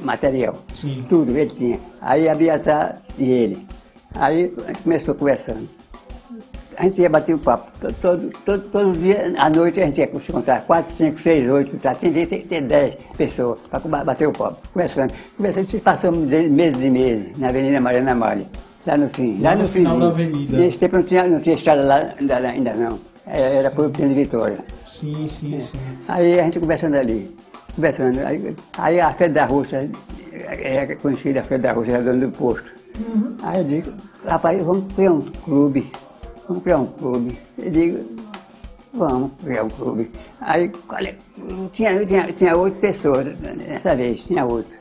[0.00, 0.56] material.
[0.74, 1.04] Sim.
[1.08, 1.78] Tudo ele tinha.
[2.00, 3.66] Aí a Beatá e ele.
[4.14, 5.68] Aí a gente começou conversando.
[6.76, 7.70] A gente ia bater o papo.
[8.00, 11.76] Todo, todo, todo, dia, à noite, a gente ia se encontrar quatro, cinco, seis, oito,
[11.76, 11.94] tá?
[11.94, 14.56] tinha que ter, ter dez pessoas para bater o papo.
[14.72, 15.12] Conversando.
[15.36, 18.46] Conversando, passamos meses e meses na Avenida Mariana Malha.
[18.86, 19.38] Lá no fim.
[19.42, 20.00] Lá Lá, no no, final finzinho.
[20.00, 20.56] da avenida.
[20.58, 22.98] Nesse tempo não tinha, não tinha estrada lá ainda, ainda não.
[23.26, 24.58] Era, por de Vitória.
[24.86, 25.78] Sim, sim, sim.
[26.08, 27.32] Aí a gente conversando ali,
[27.76, 28.18] conversando.
[28.26, 29.88] Aí, aí a Fede da Rússia,
[30.32, 32.79] é conhecida a Fede da Rússia, era dona do posto.
[33.42, 33.92] Aí eu digo,
[34.24, 35.90] rapaz, vamos criar um clube.
[36.48, 37.38] Vamos criar um clube.
[37.58, 38.04] Eu digo,
[38.92, 40.10] vamos criar um clube.
[40.40, 41.16] Aí olha,
[41.72, 44.78] tinha, tinha, tinha oito pessoas dessa vez, tinha oito.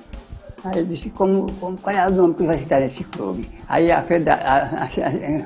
[0.63, 3.47] Aí eu disse, como, como, qual é o nome que vai citar nesse clube?
[3.67, 4.89] Aí a Fede da, a- a-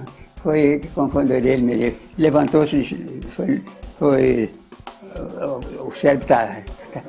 [0.41, 3.61] foi, como foi o nome dele, me levantou-se, e disse, foi,
[3.99, 4.49] foi
[5.15, 6.47] o, o cérebro está.
[6.93, 7.01] Tá,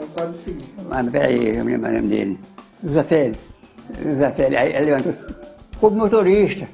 [0.89, 2.39] mas peraí, eu me lembro o nome dele.
[2.83, 3.39] José Félix.
[4.03, 4.61] José Félix.
[4.63, 5.15] Aí ele levantou.
[5.81, 6.69] Como motorista.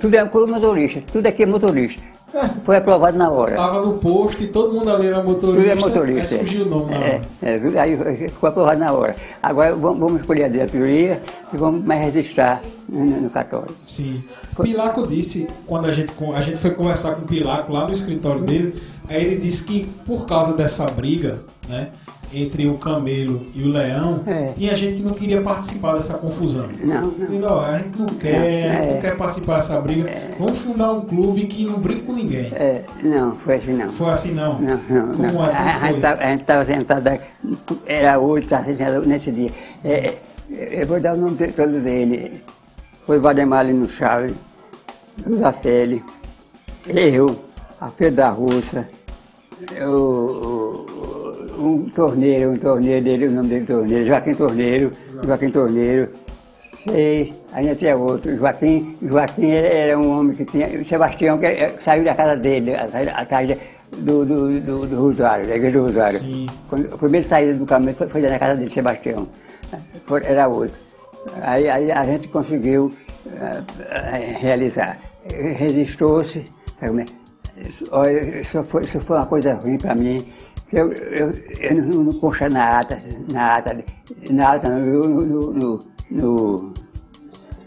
[0.00, 1.02] Tudo é como motorista.
[1.12, 2.02] Tudo aqui é motorista.
[2.64, 3.56] Foi aprovado na hora.
[3.56, 5.62] Tava no posto e todo mundo ali era motorista.
[5.62, 6.34] Tudo é motorista.
[6.34, 7.22] Aí surgiu o nome na é, hora.
[7.42, 9.16] é, aí ficou aprovado na hora.
[9.42, 11.22] Agora vamos, vamos escolher a diretoria
[11.52, 13.74] e vamos mais registrar no, no cartório.
[13.86, 14.22] Sim.
[14.60, 18.42] Pilaco disse, quando a gente, a gente foi conversar com o Pilaco lá no escritório
[18.42, 21.90] dele, aí ele disse que por causa dessa briga, né,
[22.42, 24.52] entre o camelo e o leão, É.
[24.56, 26.68] tinha gente que não queria participar dessa confusão.
[26.82, 27.60] Não, não.
[27.60, 29.00] A gente não quer, Não, a gente não é.
[29.00, 30.10] quer participar dessa briga.
[30.38, 32.46] Vamos fundar um clube que não briga com ninguém.
[32.52, 33.88] É, não, foi assim não.
[33.92, 34.58] Foi assim não?
[34.60, 35.44] Não, não, Como não.
[35.46, 35.52] é?
[35.52, 36.34] A, a Como gente foi?
[36.34, 37.24] estava sentado, aqui,
[37.86, 39.50] era oito, estava sentado nesse dia.
[39.84, 40.14] É,
[40.50, 42.32] é, eu vou dar o nome de todos eles.
[43.06, 44.34] Foi Valdemar no Chave,
[45.38, 46.02] Zafelli,
[46.88, 47.38] eu,
[47.80, 48.88] a Feira da Russa,
[49.82, 51.23] o, o-
[51.64, 54.92] um torneiro, um torneiro dele, o nome dele torneiro, Joaquim Torneiro,
[55.24, 56.08] Joaquim Torneiro,
[56.76, 62.04] sei, ainda tinha outro, Joaquim, Joaquim era, um homem que tinha, Sebastião que eh, saiu
[62.04, 63.58] da casa dele, atrás
[63.92, 66.18] do, do, do, do Rosário, da igreja do Rosário.
[66.18, 66.46] Sim.
[66.68, 69.26] Quando, a primeira saída do caminho foi, foi na casa dele, Sebastião,
[70.24, 70.76] era outro.
[71.40, 72.92] Aí, aí a gente conseguiu
[73.26, 74.98] eh, realizar.
[76.78, 77.04] Como é?
[77.56, 80.26] Isso foi, isso foi uma coisa ruim para mim.
[80.72, 82.98] Eu, eu, eu não, não consta na ata,
[83.32, 83.76] na ata,
[84.30, 85.78] na ata, no, no, no,
[86.10, 86.74] no-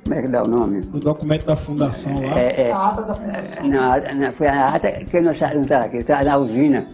[0.03, 0.79] como é que dá o nome?
[0.93, 2.39] O documento da fundação lá.
[2.39, 3.67] É, é, A ata da fundação.
[3.67, 6.86] na, na, foi a ata que eu não estava aqui, eu estava na usina,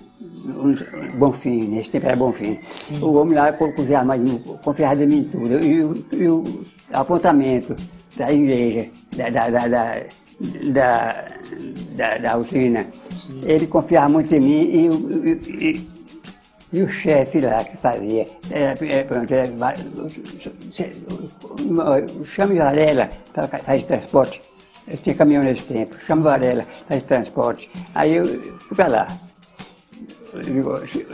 [1.17, 2.59] Bonfim, nesse tempo era Bonfim.
[3.01, 5.63] O homem lá co- confiava, mais, em mim, confiava em mim tudo.
[5.63, 6.43] E, o- e o
[6.91, 7.75] apontamento
[8.17, 9.95] da igreja, da, da, da, da,
[10.71, 11.25] da,
[11.95, 12.85] da- da usina,
[13.43, 15.92] ele confiava muito em mim e, e-
[16.73, 19.07] e- e o chefe lá que fazia, era, era,
[22.19, 23.09] o Chame Varela
[23.65, 24.41] faz transporte.
[24.87, 27.69] Eu tinha caminhão nesse tempo, Chame Varela faz transporte.
[27.95, 28.25] Aí eu
[28.59, 29.07] fui para lá.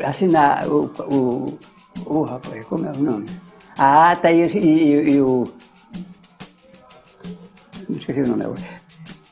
[0.05, 1.59] Assinar o, o,
[2.05, 3.27] o rapaz, como é o nome?
[3.77, 5.47] A ata e, e, e o.
[7.87, 8.61] Não esqueci o nome agora.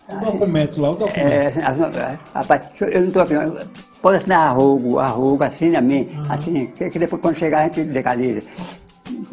[0.10, 1.18] O documento lá, o documento.
[1.28, 1.82] É, assim, assim,
[2.34, 3.34] rapaz, eu não estou aqui.
[4.08, 7.82] Pode assinar arrogo, arrogo, assina a mim, assim, que, que depois quando chegar a gente
[7.84, 8.42] legaliza.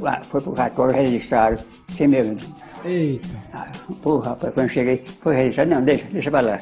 [0.04, 1.56] Ah, Foi pro cartório, registraram,
[1.96, 2.36] sem mesmo.
[2.84, 3.28] Eita.
[3.52, 3.68] Ah,
[4.02, 6.58] Pô, rapaz, quando eu cheguei, foi registrado, não, deixa, deixa pra lá.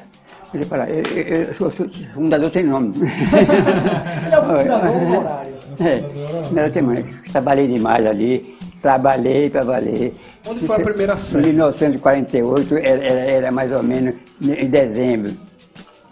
[0.53, 0.91] Deixa pra lá.
[0.91, 2.93] Eu, eu- eu sou, sou fundador sem nome.
[4.31, 5.55] É o fundador honorário.
[5.81, 7.03] É, sem nome.
[7.33, 10.13] Trabalhei demais ali, trabalhei, trabalhei.
[10.47, 11.47] Onde foi a primeira Em série?
[11.47, 15.33] 1948, era, era, era mais ou menos em dezembro.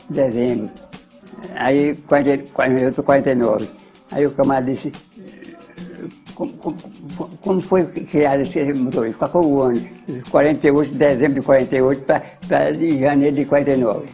[0.08, 0.70] Dezembro.
[1.54, 3.68] Aí, 40, 48, 49.
[4.12, 4.92] Aí o camarada disse,
[6.34, 6.76] como, como,
[7.40, 9.28] como foi criado esse motorista?
[9.28, 9.80] Qual foi o ano?
[10.30, 12.04] 48, dezembro de 48
[12.48, 14.06] para janeiro de 49.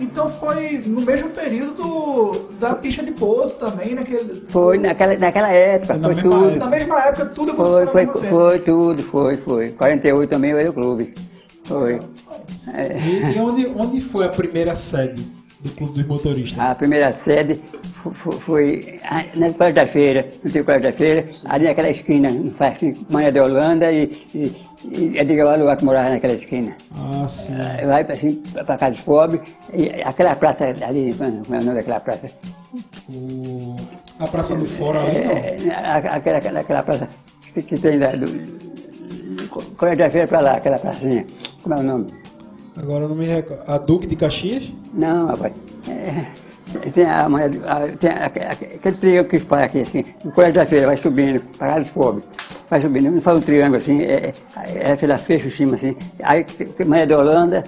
[0.00, 4.42] Então foi no mesmo período do- da picha de pouso também, naquele.
[4.48, 6.44] Foi naquela, naquela época, Foi na foi mesma tudo.
[6.48, 6.64] época.
[6.64, 9.68] Na mesma época, tudo Foi, aconteceu foi, foi tudo, foi, foi.
[9.70, 11.14] 48 também o clube.
[11.64, 12.00] Foi.
[12.74, 12.98] É.
[12.98, 15.24] E, e onde, onde foi a primeira sede
[15.62, 16.58] do Clube dos Motoristas?
[16.58, 17.60] A primeira sede
[18.02, 21.90] fo- fo- foi ah, na Colégio da Feira, no Tio Colégio da Feira, ali naquela
[21.90, 22.28] esquina,
[22.60, 26.76] assim, Mané da Holanda e, e, e Edgar Valuar que morava naquela esquina.
[26.96, 27.54] Ah, sim.
[27.54, 29.40] Ah, Vai para assim, pra casa dos pobres,
[29.72, 32.28] e aquela praça ali, como é o nome daquela praça?
[33.08, 33.76] O-
[34.18, 35.32] a Praça do Fora ali, não.
[35.32, 37.08] É, a- aquela, aquela, praça
[37.54, 38.26] que, que tem da, do,
[39.76, 41.24] Colégio da Feira para lá, aquela pracinha.
[41.62, 42.06] Como é o nome?
[42.76, 43.62] Agora eu não me recordo.
[43.66, 44.70] A Duque de Caxias?
[44.94, 45.52] Não, rapaz.
[45.88, 46.26] É,
[46.90, 50.86] tem a, a, tem a, aquele triângulo que faz aqui, assim, o Colégio da Feira
[50.86, 52.24] vai subindo, para dos pobres.
[52.70, 55.94] Vai subindo, não faz um triângulo assim, é, é, a feira fecha em cima assim.
[56.22, 57.64] Aí tem Maria da Holanda,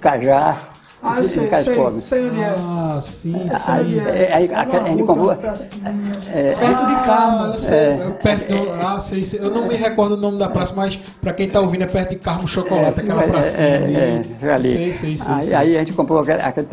[0.00, 0.58] Cajá,
[1.02, 2.04] ah, eu sei, sei, pobres.
[2.04, 2.54] sei onde é.
[2.58, 3.70] Ah, sim, sim.
[3.70, 5.32] Aí, é, aí a, a, a gente comprou...
[5.32, 7.44] É, perto de Carmo.
[7.44, 10.48] Ah, sei, é, perto do, ah, sei, sei, eu não me recordo o nome da
[10.48, 13.62] praça, mas para quem está ouvindo é perto de Carmo Chocolate, aquela praça.
[13.62, 14.72] É, é, ali.
[14.72, 16.66] Sei, sei, sei, aí, aí, a gente comprou aquela, aquela,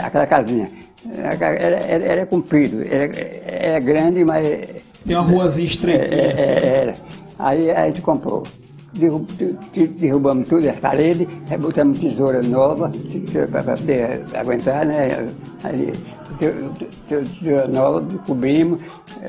[0.00, 0.70] aquela casinha.
[1.16, 3.10] Era, era, era comprido, era,
[3.46, 4.46] era grande, mas...
[5.04, 6.42] Tem uma ruazinha estreitinha assim.
[6.42, 6.94] Era.
[7.38, 8.44] Aí a gente comprou
[8.94, 12.92] derrubamos tudo as paredes, aí botamos tesoura nova
[13.50, 15.28] para poder aguentar, né?
[15.64, 15.92] Aí,
[17.08, 18.80] tesoura nova, cobrimos,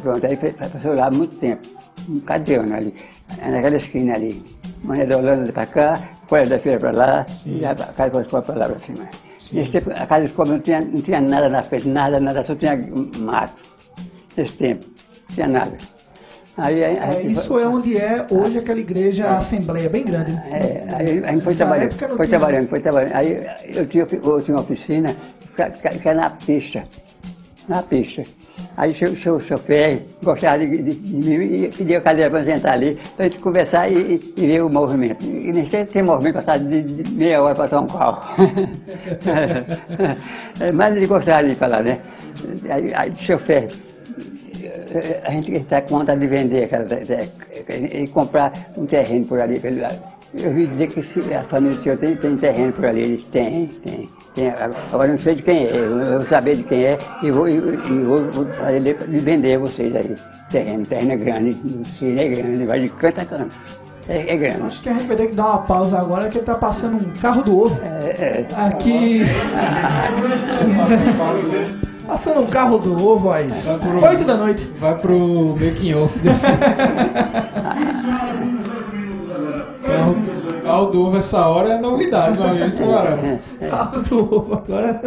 [0.01, 1.67] pronto, aí passou lá muito tempo,
[2.09, 2.93] um bocado de ano ali,
[3.39, 4.43] naquela esquina ali.
[4.83, 7.59] Manhã da Holanda para cá, Folha da Feira para lá, Sim.
[7.59, 9.09] e a Casa dos Pobres para lá para cima.
[9.53, 12.43] Nesse tempo, a Casa dos Pobres não tinha, não tinha nada na frente, nada, nada,
[12.43, 12.77] só tinha
[13.19, 13.53] mato.
[14.35, 14.85] Nesse tempo,
[15.29, 15.77] não tinha nada.
[16.55, 20.33] Aí, aí, é, isso é onde é hoje aquela igreja a Assembleia, bem grande.
[20.33, 20.49] Né?
[20.51, 22.27] É, aí a gente foi trabalhando, foi tinha...
[22.27, 23.15] trabalhando, foi trabalhando.
[23.15, 25.15] Aí eu tinha, eu tinha uma oficina
[25.55, 26.83] que era na pista,
[27.67, 28.23] na pista.
[28.77, 32.43] Aí o seu, seu chofer gostava de, de, de mim e pedia a cadeira para
[32.43, 35.23] sentar ali, para a gente conversar e, e, ver o movimento.
[35.23, 38.21] E nem sempre tem movimento passado de, de meia hora para passar um carro.
[40.73, 41.99] Mas ele gostava de falar, né?
[42.69, 43.69] Aí, aí o chofer
[45.23, 46.87] a gente está com vontade de vender aquela,
[47.93, 49.99] e comprar um terreno por ali, pelo lado.
[50.33, 50.99] Eu ouvi dizer que
[51.33, 53.01] a família do senhor tem, tem terreno por ali.
[53.01, 54.49] Eles têm, tem, tem.
[54.91, 57.59] Agora não sei de quem é, eu vou saber de quem é e vou, e,
[57.59, 60.15] vou, vou fazer de vender vocês aí.
[60.49, 63.55] Terreno, terreno é grande, o é grande, vai de canto a canto.
[64.07, 64.63] É, é, grande.
[64.63, 67.11] Acho que a gente vai ter que dar uma pausa agora, que está passando um
[67.21, 67.79] carro do ovo.
[67.83, 68.47] É, é.
[68.55, 69.21] Aqui.
[72.05, 74.65] Passando um carro do ovo às 8 da noite.
[74.79, 76.45] Vai pro making off desse.
[79.85, 80.15] carro,
[80.63, 83.39] carro do ovo essa hora é novidade, meu amigo, isso Varela.
[83.69, 85.01] Carro do ovo agora.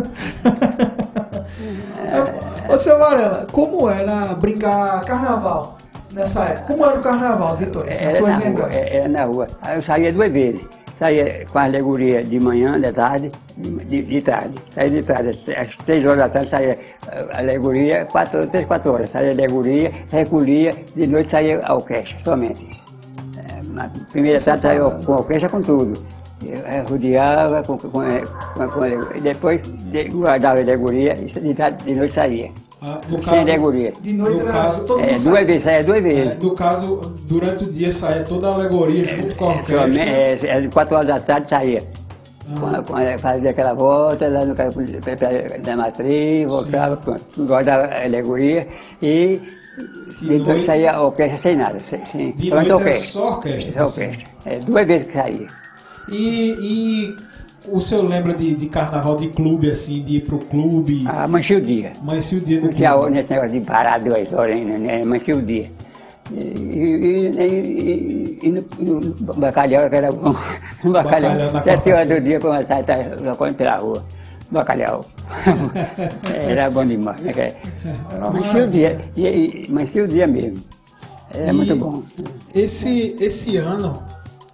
[2.72, 5.78] Ô seu Varela, como era brincar carnaval
[6.10, 6.66] nessa época?
[6.66, 7.84] Como era o carnaval, Vitor?
[7.88, 9.46] Era, na rua, era na rua.
[9.62, 10.64] Aí eu saía duas vezes
[10.98, 14.54] saía com a alegoria de manhã, de tarde, de, de tarde.
[14.74, 16.78] Saía de tarde, às três horas da tarde saía
[17.32, 22.18] a alegoria, quatro, três, quatro horas, saía a alegoria, recolhia, de noite saía a orquestra,
[22.20, 22.66] somente.
[23.36, 26.16] É, na primeira tarde saía com a orquestra com tudo.
[26.42, 29.20] Eu rodeava com, com, com, com.
[29.22, 29.60] Depois
[30.10, 32.50] guardava a alegoria e de, tarde, de noite saía.
[32.88, 33.92] Ah, no sem alegoria.
[34.00, 36.30] De noite no caso, todo é, duas vezes, saia duas vezes.
[36.30, 39.98] É, no caso, durante o dia saia toda a alegoria junto com a orquestra.
[39.98, 41.82] É, é, é, quatro horas da tarde saía.
[42.48, 42.80] Ah.
[42.86, 48.68] Quando, fazia aquela volta lá no da matriz, voltava, pronto, guardava a alegoria
[49.02, 49.40] e
[50.22, 51.80] depois saía a orquestra sem nada.
[51.80, 53.10] Sem, sem, de noite orquestra.
[53.10, 53.72] só orquestra?
[53.72, 54.28] Só orquestra.
[54.44, 55.48] É, duas vezes que saía.
[56.08, 57.16] E, e
[57.68, 61.04] o senhor lembra de, de, carnaval de clube, assim, de ir pro clube?
[61.06, 61.92] Ah, amanhecia o dia.
[62.00, 65.02] Amanhecia o dia no Não tinha esse negócio de parar duas horas ainda, né?
[65.02, 65.66] Amanhecia o dia.
[66.30, 70.34] E, e, e, e, no, no bacalhau que era bom.
[70.84, 71.32] No bacalhau,
[71.64, 74.04] sete horas do dia começar a estar jogando pela rua.
[74.50, 75.04] Bacalhau.
[76.46, 77.54] era bom demais, né?
[78.20, 78.98] Amanhecia o dia.
[79.16, 80.62] E, amanhecia o dia mesmo.
[81.34, 82.02] Era muito bom.
[82.54, 84.02] Esse, esse ano,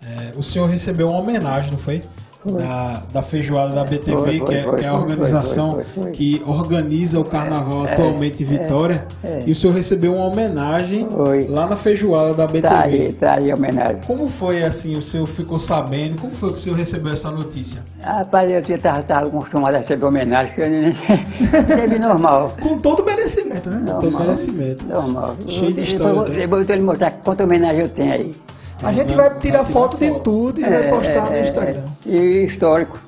[0.02, 2.00] é, o senhor recebeu uma homenagem, não foi?
[2.44, 6.42] Da, da feijoada da BTV, foi, foi, que, é, foi, que, é, a organização que
[6.46, 9.04] organiza o carnaval é, atualmente em Vitória.
[9.22, 11.06] É, é, e o senhor recebeu uma homenagem
[11.48, 12.62] lá na feijoada da BTV.
[12.62, 14.00] Tá aí, tá aí a homenagem.
[14.06, 16.20] Como foi assim, o senhor ficou sabendo?
[16.20, 17.82] Como foi que o senhor recebeu essa notícia?
[18.00, 20.90] Rapaz, eu estava acostumado a receber homenagem, que eu nem
[21.68, 22.54] recebi normal.
[22.60, 23.82] Com todo merecimento, né?
[23.86, 24.84] Com todo merecimento.
[24.84, 25.36] Normal.
[25.48, 26.42] Cheio de história.
[26.42, 28.34] Eu vou, lhe mostrar quanta homenagem eu tenho aí.
[28.82, 31.84] A gente vai tirar foto de tudo e vai é, postar no é, Instagram.
[32.04, 33.00] E histórico.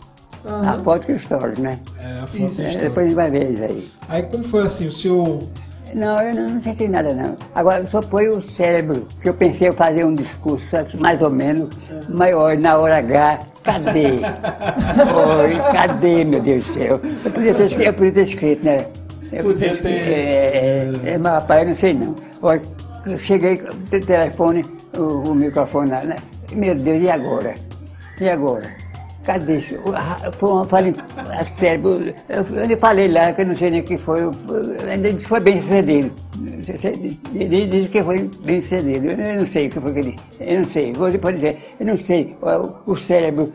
[0.44, 0.68] Uhum.
[0.68, 1.78] A foto que é histórico, né?
[1.98, 3.90] É, a foto é, Depois a gente vai ver isso aí.
[4.08, 5.42] Aí como foi assim, o senhor...
[5.92, 7.36] Não, eu não, não senti nada não.
[7.54, 10.66] Agora só foi o cérebro, que eu pensei em fazer um discurso
[10.98, 11.70] mais ou menos
[12.08, 13.40] maior na hora H.
[13.62, 14.10] Cadê?
[15.40, 17.00] Oi, cadê, meu Deus do céu?
[17.24, 18.86] Eu podia ter, eu podia ter escrito, né?
[19.32, 19.88] Eu podia ter...
[19.88, 22.14] É, é, é, mas rapaz, eu não sei não.
[22.42, 22.62] Olha,
[23.06, 23.56] eu cheguei
[24.06, 24.64] telefone,
[24.96, 26.16] o, o microfone lá, né?
[26.52, 27.54] Meu Deus, e agora?
[28.20, 28.84] E agora?
[29.24, 29.76] Cadê isso?
[30.38, 30.94] Foi uma falha
[31.56, 32.14] sério.
[32.28, 34.20] Eu, eu falei lá, que eu não sei nem o que foi,
[34.90, 36.12] ainda foi bem sucedido.
[37.34, 39.06] Ele disse que foi bem sucedido.
[39.06, 40.18] Eu não sei o que foi que ele.
[40.38, 40.92] Eu não sei.
[40.92, 42.36] Você pode dizer, eu não sei.
[42.42, 43.50] O, o cérebro.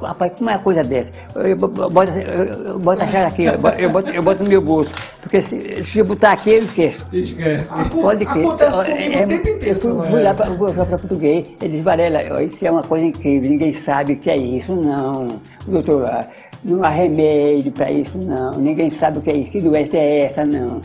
[0.00, 1.10] Rapaz, como é uma coisa dessa?
[1.34, 1.80] Eu boto,
[2.12, 4.92] eu boto a chave aqui, eu boto, eu boto no meu bolso.
[5.20, 7.06] Porque se, se eu botar aqui, eu esqueço.
[7.12, 7.72] Esquece.
[7.90, 8.46] Pode crer.
[8.46, 9.64] Acontece comigo É, o tempo inteiro.
[9.66, 13.74] Eu fui, fui lá para português, ele disse, Varela, isso é uma coisa incrível, ninguém
[13.74, 15.40] sabe o que é isso, não.
[15.66, 16.26] Doutor, ah,
[16.64, 18.58] não há remédio para isso, não.
[18.58, 20.80] Ninguém sabe o que é isso, que doença é essa, não.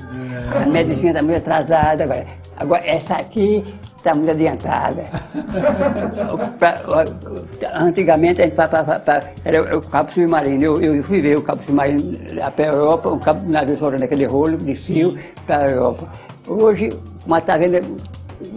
[0.61, 2.25] A medicina está muito atrasada agora.
[2.57, 3.63] Agora, essa aqui
[4.05, 5.03] está muito adiantada.
[6.59, 6.81] Pra-
[7.73, 10.63] antigamente, a gente, pa- pa- pa- era o cabo submarino.
[10.63, 12.17] Eu, eu fui ver o cabo submarino
[12.55, 16.07] para a Europa, o cabo navio soltando aquele rolo de fio para a Europa.
[16.47, 16.89] Hoje,
[17.25, 17.99] mas está vendo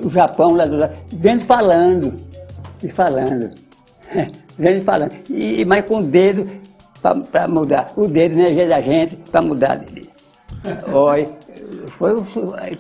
[0.05, 2.21] o Japão lá do lado, vendo falando,
[2.83, 3.51] e falando,
[4.59, 5.13] vendo falando.
[5.31, 6.47] E, mas com o dedo
[7.33, 9.81] para mudar, o dedo energia da gente para mudar.
[10.93, 11.29] Olha,
[11.91, 12.25] foi o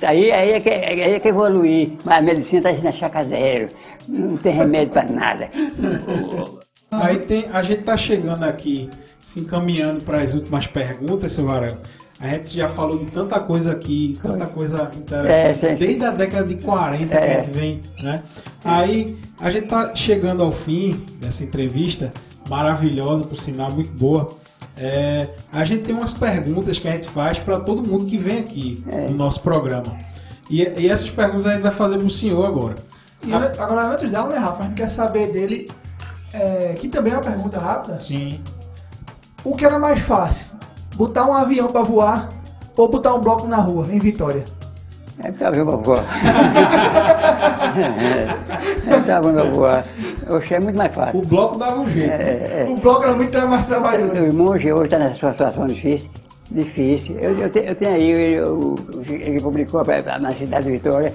[0.03, 3.68] aí, aí, é que, aí é que evoluir, mas a medicina está na chaca zero,
[4.07, 5.51] não tem remédio para nada.
[6.90, 8.88] Aí tem, a gente tá chegando aqui,
[9.23, 11.79] se encaminhando para as últimas perguntas, seu Varela.
[12.18, 15.87] A gente já falou de tanta coisa aqui, tanta coisa interessante, É, sim, sim.
[15.87, 17.42] desde a década de 40 que a É.
[17.42, 18.23] gente vem, né?
[18.64, 22.11] Aí a gente tá chegando ao fim dessa entrevista,
[22.49, 24.31] maravilhosa, por sinal, muito boa.
[24.81, 28.38] É, a gente tem umas perguntas que a gente faz para todo mundo que vem
[28.38, 29.09] aqui É.
[29.09, 29.85] no nosso programa.
[30.49, 32.77] E, e essas perguntas a gente vai fazer pro senhor agora.
[33.27, 34.62] E an- agora, antes dela, né, Rafa?
[34.62, 35.71] A gente quer saber dele,
[36.33, 37.99] é, que também é uma pergunta rápida.
[37.99, 38.41] Sim.
[39.45, 40.47] O que era mais fácil?
[40.95, 42.31] Botar um avião pra voar
[42.77, 44.45] ou botar um bloco na rua, em Vitória?
[45.23, 46.01] É, tá vendo, vovó?
[47.38, 49.83] É, tá vendo, vovó?
[50.37, 51.20] Oxe, é muito mais fácil.
[51.20, 52.11] O bloco dava um jeito.
[52.11, 54.12] É, O bloco era muito mais trabalhoso.
[54.14, 56.11] meu irmão hoje está nessa situação difícil.
[56.51, 57.16] Difícil.
[57.20, 58.74] Eu, eu, te- eu tenho aí, o-
[59.09, 59.85] ele publicou
[60.18, 61.14] na cidade de Vitória,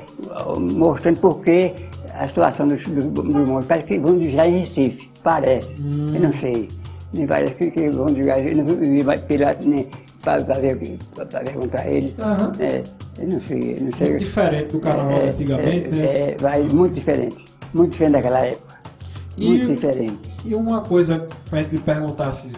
[0.57, 1.71] mostrando por que
[2.19, 3.65] a situação dos, dos.
[3.65, 5.69] Parece que vão desviar em Recife, parece.
[6.13, 6.69] Eu não sei.
[7.11, 9.87] Me parece que, que vão desviar, eu não vi pela, nem
[10.23, 12.13] para perguntar a ele.
[12.17, 12.53] Aham.
[12.59, 12.83] É,
[13.25, 14.09] não sei, não sei.
[14.09, 16.05] Muito diferente do carnaval É, antigamente, é, né?
[16.31, 17.45] é, vai, muito diferente.
[17.73, 18.73] Muito diferente daquela época.
[19.37, 20.33] Muito E- diferente.
[20.45, 22.51] E uma coisa pra gente lhe perguntar assim,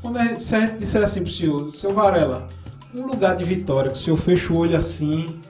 [0.00, 2.48] quando a gente, se a gente disser assim pro senhor, seu Varela,
[2.94, 5.40] um lugar de Vitória que o senhor fecha o olho assim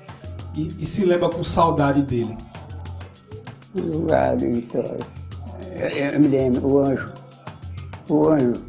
[0.54, 2.36] e, e se lembra com saudade dele.
[3.74, 4.98] O lugar de Vitória.
[5.96, 7.10] Eu, eu me lembro, o anjo.
[8.08, 8.60] O anjo,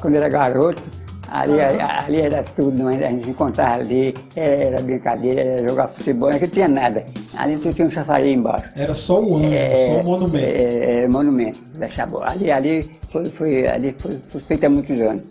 [0.00, 0.82] quando era garoto,
[1.28, 6.30] ali, ali era tudo, mas a gente encontrava ali, era, era brincadeira, era jogar futebol,
[6.30, 7.04] não tinha nada.
[7.36, 8.64] Ali tu tinha um chafariz embaixo.
[8.76, 9.48] Era só o ano,
[9.86, 10.36] só o monumento.
[10.46, 12.22] É, é, monumento da Chabó.
[12.22, 15.22] Ali, ali, foi, foi, ali foi, foi feito há muitos anos.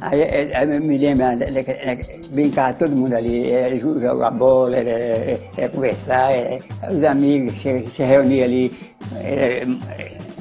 [0.00, 1.36] Aí, é, aí eu me lembro, né,
[2.30, 6.58] brincar todo mundo ali, é, jo- jogar bola, é, é, é conversar, é,
[6.90, 8.72] os amigos se, se reuniam ali.
[9.22, 9.66] É,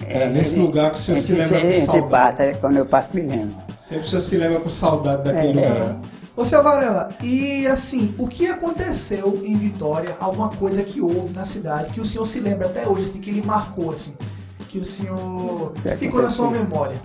[0.08, 2.10] É nesse lugar que o senhor se lembra com saudade.
[2.10, 3.56] passa, quando eu passo, me lembro.
[3.84, 5.98] Sempre o senhor se lembra com saudade daquele É, lugar.
[6.38, 11.44] Ô, seu Varela, e assim, o que aconteceu em Vitória, alguma coisa que houve na
[11.46, 14.14] cidade, que o senhor se lembra até hoje, assim, que ele marcou, assim,
[14.70, 16.96] que o senhor Que ficou na sua memória?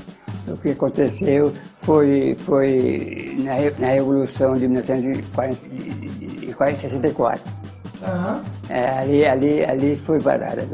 [0.47, 7.43] O que aconteceu foi, foi na, na Revolução de 1964.
[8.03, 8.43] Aham.
[8.71, 10.67] É, ali, ali, ali foi parada.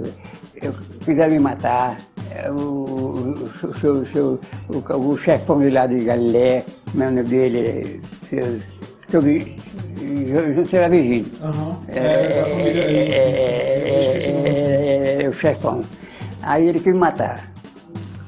[0.62, 0.72] Eu,
[1.04, 1.98] quiseram me matar.
[2.34, 7.04] É, O, o, o, seu- o, seu- o, o chefão de lá de Galiléia, como
[7.04, 8.58] é o nome dele, seu,
[9.10, 9.56] seu, Vi-
[9.98, 11.26] Jo- seu Virgínio.
[11.42, 11.76] Aham.
[11.88, 12.02] É, É,
[13.14, 13.64] é,
[14.18, 15.82] é, é, é, o chefão.
[16.42, 17.52] Aí ele quis me matar.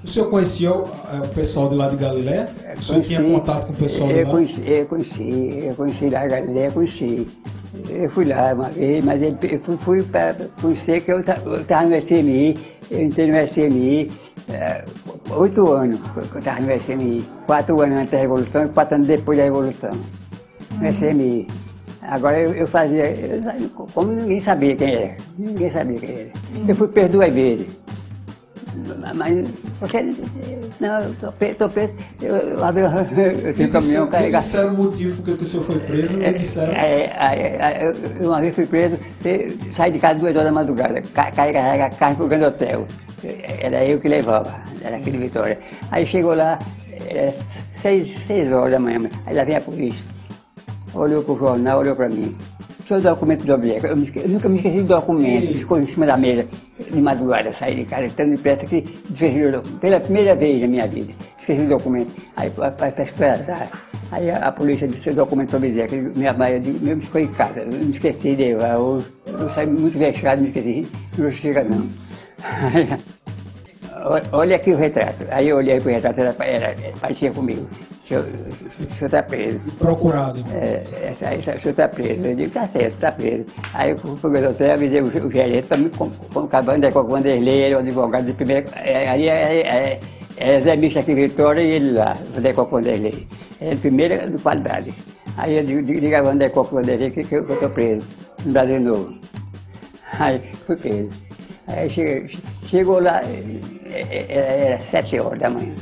[0.05, 2.49] O senhor conhecia o, é, o pessoal de lá de Galiléia?
[2.79, 4.31] O senhor tinha contato com o pessoal de lá?
[4.31, 7.27] Conheci, eu conheci, eu conheci lá a Galileia, conheci.
[7.89, 11.83] Eu fui lá uma vez, mas ele- eu fui, fui para conhecer que eu estava
[11.87, 12.57] no SMI,
[12.91, 14.11] eu entrei no SMI,
[14.51, 14.85] eh,
[15.31, 19.07] oito anos que eu estava no SMI, quatro anos antes da Revolução e quatro anos
[19.09, 19.91] depois da Revolução,
[20.81, 21.47] no SMI.
[22.03, 26.31] Agora eu, eu fazia, eu- como ninguém sabia quem era, ninguém sabia quem era.
[26.69, 27.67] Eu fui preso duas vezes.
[29.15, 29.49] Mas
[29.81, 30.15] você.
[30.81, 31.93] Não, eu tô preso, tô preso.
[32.21, 34.43] Eu, eu, eu, eu tinha um caminhão Me carregado.
[34.45, 36.73] disseram o motivo porque o senhor foi preso, me disseram.
[36.73, 38.97] É, é, é, eu- uma vez fui preso,
[39.73, 42.87] saí de casa duas horas da madrugada, carregar carne pro grande hotel.
[43.61, 45.59] Era eu que levava, era aqui de Vitória.
[45.91, 46.59] Aí chegou lá,
[47.09, 47.35] era
[47.75, 50.05] seis, seis horas da manhã, aí lá vem a polícia.
[50.95, 52.35] Olhou pro jornal, olhou para mim.
[52.87, 53.87] Seu documento do objeto.
[53.87, 56.47] Eu, eu nunca me esqueci do documento, ficou em cima da mesa
[56.79, 59.81] de madrugada, saí de casa, tão depressa que esqueci o documento.
[59.81, 62.15] Pela primeira vez na minha vida, esqueci o documento.
[62.37, 63.69] Aí para esperar.
[64.13, 67.27] Aí a, a polícia disse o documento me dizer que minha mãe mesmo ficou em
[67.27, 67.61] casa.
[67.61, 68.75] Eu me esqueci de levar.
[68.75, 70.87] Eu, eu saí muito vexado, me esqueci.
[71.19, 71.89] Não chega não.
[74.33, 75.25] Olha aqui o retrato.
[75.31, 77.69] Aí eu olhei para o retrato, era, era, parecia comigo.
[78.05, 78.25] O senhor
[79.03, 79.59] está preso.
[79.79, 80.45] Procurado.
[80.55, 82.25] É, essa, essa, o senhor está preso.
[82.25, 83.47] Eu digo, tá certo, está preso.
[83.75, 85.91] Aí eu fui para o hotel, avisei o, o gerente para me
[86.45, 88.67] acabando com o Vanderlei, ele é o advogado de primeira.
[88.77, 90.01] É, aí é, é,
[90.37, 93.27] é Zé Micha aqui Vitória e ele lá, o Vanderlei Vanderlei.
[93.61, 94.95] É a primeira de qualidade.
[95.37, 98.07] Aí eu digo, diga a Vanderlei Vanderlei que, que eu estou preso,
[98.45, 99.19] no Brasil Novo.
[100.21, 101.11] Aí fui preso.
[101.67, 103.21] Aí chegou, chegou lá,
[104.29, 105.75] era sete horas da manhã.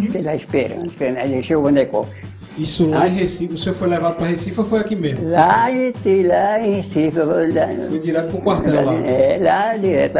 [0.00, 1.18] Fiquei lá esperando, esperando.
[1.18, 2.10] Aí chegou o Vandercock.
[2.58, 5.30] Isso lá em Recife, o senhor foi levado para Recife ou foi aqui mesmo?
[5.30, 5.92] Lá em,
[6.26, 7.18] lá em Recife.
[7.18, 8.94] Lá, foi direto para o quartel lá?
[8.94, 10.14] É, lá direto.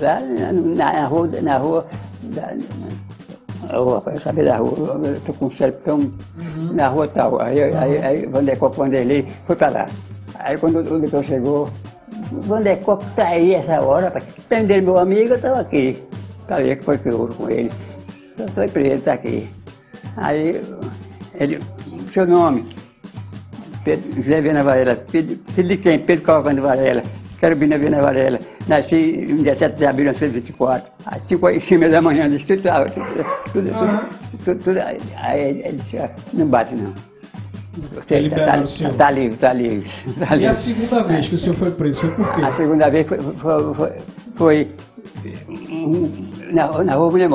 [0.00, 1.86] Lá na, na rua, na rua,
[2.22, 2.54] da,
[3.68, 6.72] na rua, para saber da rua, eu estou com o serpão uhum.
[6.72, 7.40] na rua tal.
[7.40, 7.78] Aí, uhum.
[7.78, 9.88] aí, aí Vandercock, Vanderlei, foi para lá.
[10.38, 11.68] Aí quando o doutor chegou,
[12.32, 14.12] Vandercock está aí essa hora,
[14.48, 16.02] prenderam meu amigo, eu estava aqui.
[16.46, 17.70] Para ver que foi que houve com ele.
[18.38, 19.48] Eu estou preso, está aqui.
[20.16, 20.60] Aí,
[21.34, 21.60] ele,
[22.10, 22.66] seu nome?
[23.84, 24.96] Pedro, José Viana Varela.
[25.08, 25.98] Filho, filho de quem?
[25.98, 27.02] Pedro Calvano Varela.
[27.40, 28.38] Carolina Viana Varela.
[28.68, 30.92] Nasci em 17 de abril de 1924.
[31.06, 32.90] Às 5 e 5 da manhã, tudo, tudo,
[33.52, 33.68] tudo,
[34.44, 34.78] tudo, tudo,
[35.16, 37.09] aí ele disse, não bate não.
[37.72, 40.44] Você é tá, tá, tá, livre, tá livre, tá livre.
[40.44, 42.42] E a segunda vez que o senhor foi preso, foi por quê?
[42.42, 43.92] A segunda vez foi, foi, foi,
[44.34, 44.68] foi
[46.52, 47.30] na, na rua Mulher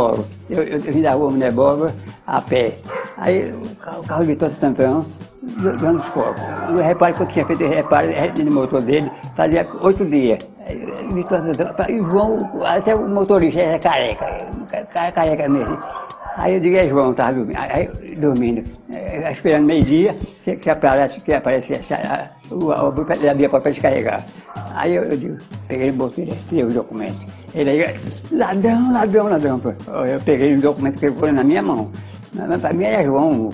[0.50, 1.54] Eu, eu, vim da rua Mulher
[2.28, 2.80] a pé.
[3.18, 5.06] Aí o carro, o carro de tampão,
[5.42, 6.42] dando os copos.
[6.70, 8.08] Eu reparo que eu tinha feito reparo
[8.44, 10.40] no motor dele, fazia oito dias.
[10.68, 14.26] E o João, até o motorista era careca,
[15.14, 15.78] careca mesmo.
[16.38, 21.22] Aí eu digo, é João, estava dormindo, aí, dormindo, é, esperando meio-dia, que, que aparece,
[21.22, 24.22] que aparece a, o, a, a minha para descarregar.
[24.76, 27.26] Aí eu, eu digo, peguei o botei, tirei o documento.
[27.54, 27.96] Ele aí,
[28.32, 29.62] ladrão, ladrão, ladrão.
[30.06, 31.90] Eu peguei o documento que pôs na minha mão.
[32.36, 33.50] Mas para mim era João,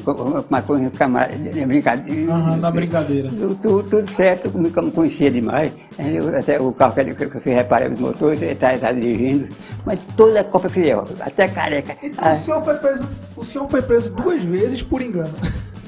[0.49, 2.33] uma coisa camarada, de brincadeira.
[2.33, 3.29] Uhum, na brincadeira.
[3.61, 5.71] Tudo, tudo certo, me conhecia demais.
[5.99, 9.49] Eu, até o carro que, eu fiz reparar o motor, ele está tá dirigindo.
[9.85, 11.95] Mas toda a Copa Fiel, até careca.
[12.01, 13.07] Então ah, o, senhor foi preso,
[13.37, 15.33] o senhor foi preso duas vezes por engano.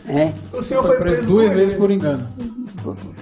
[0.07, 0.31] É?
[0.51, 2.27] O senhor foi, foi preso, preso duas, duas vezes por engano.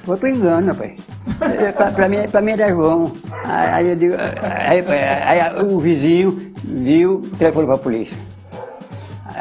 [0.03, 0.93] Foi por engano, rapaz.
[1.41, 3.11] É, pra, pra, mim, pra mim era João.
[3.45, 8.17] Aí, eu digo, aí, aí, aí o vizinho viu, telefonou pra polícia.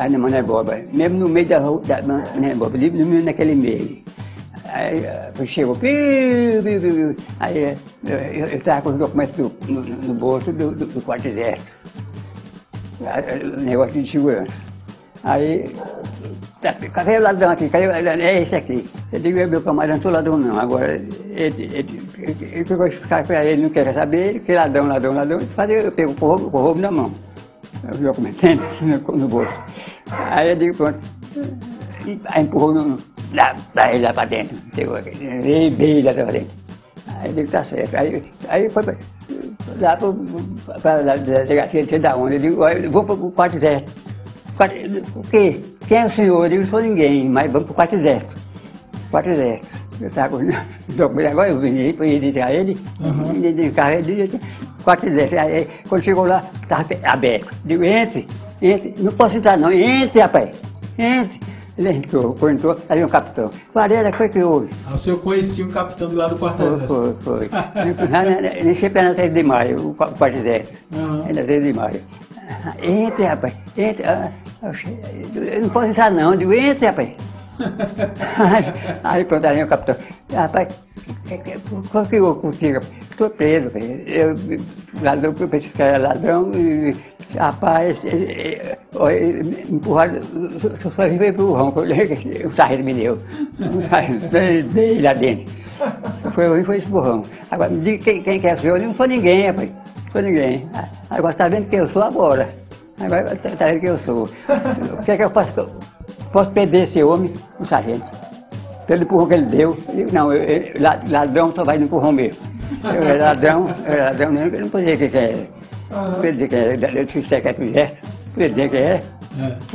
[0.08, 2.00] Mané Boba, mesmo no meio da rua, da
[2.56, 3.98] Boba, no meio naquele meio.
[4.72, 5.02] Aí
[5.46, 10.70] chegou, piu, piu, piu, aí eu estava com os documentos do, no, no, bolso do,
[10.72, 11.72] do, do quarto exército.
[13.62, 14.56] Negócio de segurança.
[15.24, 15.66] Aí
[16.60, 17.70] Tá, cadê o ladrão aqui?
[17.70, 17.90] Cadê o?
[17.90, 18.86] É esse aqui.
[19.10, 20.60] Eu digo, meu camarada, não sou ladrão não.
[20.60, 25.14] Agora, ele, ele, ele, ele pegou explicar para ele, não quer saber, que ladrão, ladrão,
[25.14, 25.40] ladrão.
[25.40, 27.10] Fazer, eu pego o roubo na mão.
[27.88, 29.58] Eu documentando no, no bolso.
[30.10, 31.00] Aí eu digo, pronto.
[32.26, 32.98] Aí empurrou no,
[33.32, 33.56] lá,
[33.92, 34.56] ele lá para dentro.
[34.74, 36.50] Pegou aquele, bem lá para dentro.
[37.06, 37.94] Aí eu digo, tá certo.
[37.94, 38.94] Aí, aí foi pra,
[39.80, 42.36] lá para a delegacia, não sei da onde.
[42.36, 43.92] Eu digo, eu vou para o quarto exército.
[45.14, 45.60] O quê?
[45.88, 46.44] Quem é o senhor?
[46.44, 48.36] Eu digo, não sou ninguém, mas vamos para o quarto exército.
[49.10, 49.80] Quarto exército.
[50.00, 50.48] Eu estava com o
[50.96, 53.40] documento, agora eu vim para a ele, uhum.
[53.40, 54.30] de carro, ele
[54.82, 55.40] quarto exército.
[55.40, 57.52] Aí, quando chegou lá, estava aberto.
[57.64, 58.28] Digo, entre,
[58.60, 60.50] entre, não posso entrar não, entre, rapaz,
[60.98, 61.40] entre.
[61.78, 63.50] Ele entrou, entrou, ali um capitão.
[63.72, 64.68] Varela, foi que houve?
[64.86, 67.18] Ah, o senhor conhecia um capitão do lado do quarto exército?
[67.22, 67.50] Foi, foi.
[68.62, 70.76] Nem sempre era na 3 de maio, o quarto exército.
[70.94, 71.24] Uhum.
[71.32, 72.00] Na 3 de maio.
[72.82, 74.04] Entre, rapaz, entre.
[74.04, 74.30] Ah,
[74.62, 77.10] eu não posso entrar não, eu digo, entre, rapaz.
[78.38, 78.64] Aí,
[79.04, 79.96] aí pronto, aí o capitão,
[80.32, 80.68] rapaz,
[81.90, 82.80] qual que eu contigo?
[83.10, 83.70] Estou preso,
[84.06, 84.36] eu,
[85.02, 86.96] ladrão, eu pensei que era ladrão, e,
[87.36, 88.02] rapaz,
[89.68, 90.20] empurraram,
[90.80, 93.18] só veio empurrão, o sargento me deu,
[93.60, 94.28] um sargento,
[94.72, 95.60] bem lá dentro.
[96.34, 97.24] Foi, foi esse burrão.
[97.50, 98.56] Agora, me quem, quem que é?
[98.62, 100.68] Eu não sou ninguém, rapaz, não sou ninguém.
[101.08, 102.48] Agora está vendo quem eu sou agora.
[102.98, 104.24] Agora está vendo quem eu sou.
[104.24, 105.70] O que é que eu faço?
[106.32, 108.06] Posso perder esse homem, o sargento?
[108.86, 109.78] Pelo empurrão que ele deu.
[109.92, 112.40] Eu não, eu, eu, ladrão só vai no empurrão mesmo.
[112.84, 115.46] Eu era ladrão, eu era ladrão, eu não podia dizer que é.
[115.90, 117.02] Não podia dizer que é.
[117.02, 118.80] Eu fiz secreto do exército, podia dizer que é.
[118.90, 119.02] é.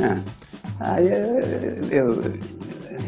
[0.00, 0.16] Ah.
[0.78, 1.08] Aí
[1.90, 2.22] eu, eu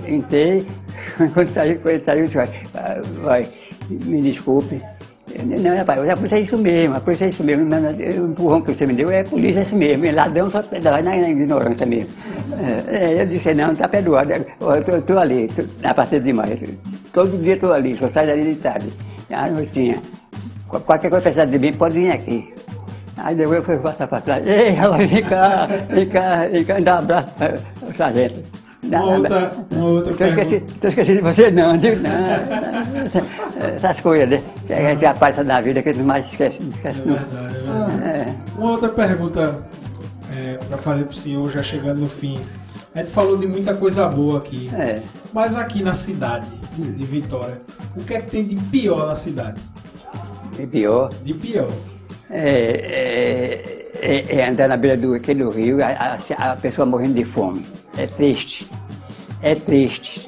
[0.07, 0.67] entrei,
[1.35, 3.49] quando saiu, quando saiu, eu disse, vai,
[3.91, 4.81] me desculpe,
[5.45, 7.65] Não, rapaz, a polícia é isso mesmo, a polícia é isso mesmo.
[7.65, 10.05] O empurrão que você me deu é a polícia é isso mesmo.
[10.05, 12.11] É ladrão só vai na, na ignorância mesmo.
[12.91, 14.33] É, é, eu disse, não, tá perdoado.
[14.33, 16.57] Eu tô ali, tô, na parte de manhã.
[17.13, 18.89] Todo dia estou ali, só saio dali de tarde.
[19.31, 19.97] À noitinha.
[20.69, 22.53] Qu- Qualquer coisa precisar de mim, pode vir aqui.
[23.17, 24.47] Aí depois eu fui passar para trás.
[24.47, 27.59] Ei, ela vem cá, vem cá, vem cá, dá um abraço para
[27.89, 28.58] o sargento.
[28.89, 29.67] Uma um outra- abraço.
[29.71, 30.89] uma outra Tô esqueci, pergunta.
[30.89, 32.11] esquecendo de você não, digo não.
[33.77, 34.43] Essas coisas, né?
[34.67, 37.61] Que a gente aparece na vida que a gente mais esquece, esquece É verdade, é
[37.61, 38.05] verdade.
[38.09, 38.35] É.
[38.57, 39.59] Uma outra pergunta
[40.69, 42.39] para fazer para o senhor, já chegando no fim.
[42.95, 44.71] A gente falou de muita coisa boa aqui.
[44.75, 45.01] É.
[45.33, 47.59] Mas aqui na cidade de Vitória,
[47.97, 49.61] o que é que tem de pior na cidade?
[50.59, 51.69] E pior De pior.
[52.31, 56.87] é, é, é- é andar na beira do, aquele do rio, a, a- a pessoa
[56.87, 57.65] morrendo de fome.
[57.97, 58.67] É triste.
[59.43, 60.27] É triste.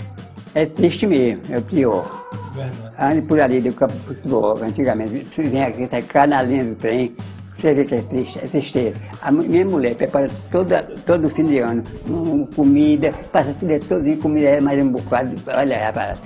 [0.55, 2.29] É triste mesmo, é o pior.
[2.55, 3.23] Verdade.
[3.23, 5.25] Por ali do campo de futebol, antigamente.
[5.25, 7.15] Você vem aqui, sai cá na linha do trem,
[7.57, 8.97] você vê que é triste, é tristeza.
[9.23, 14.49] A minha mulher prepara toda, todo fim de ano um, comida, passa tudo todo comida,
[14.49, 15.37] é mais um bocado.
[15.47, 16.19] Olha, rapaz,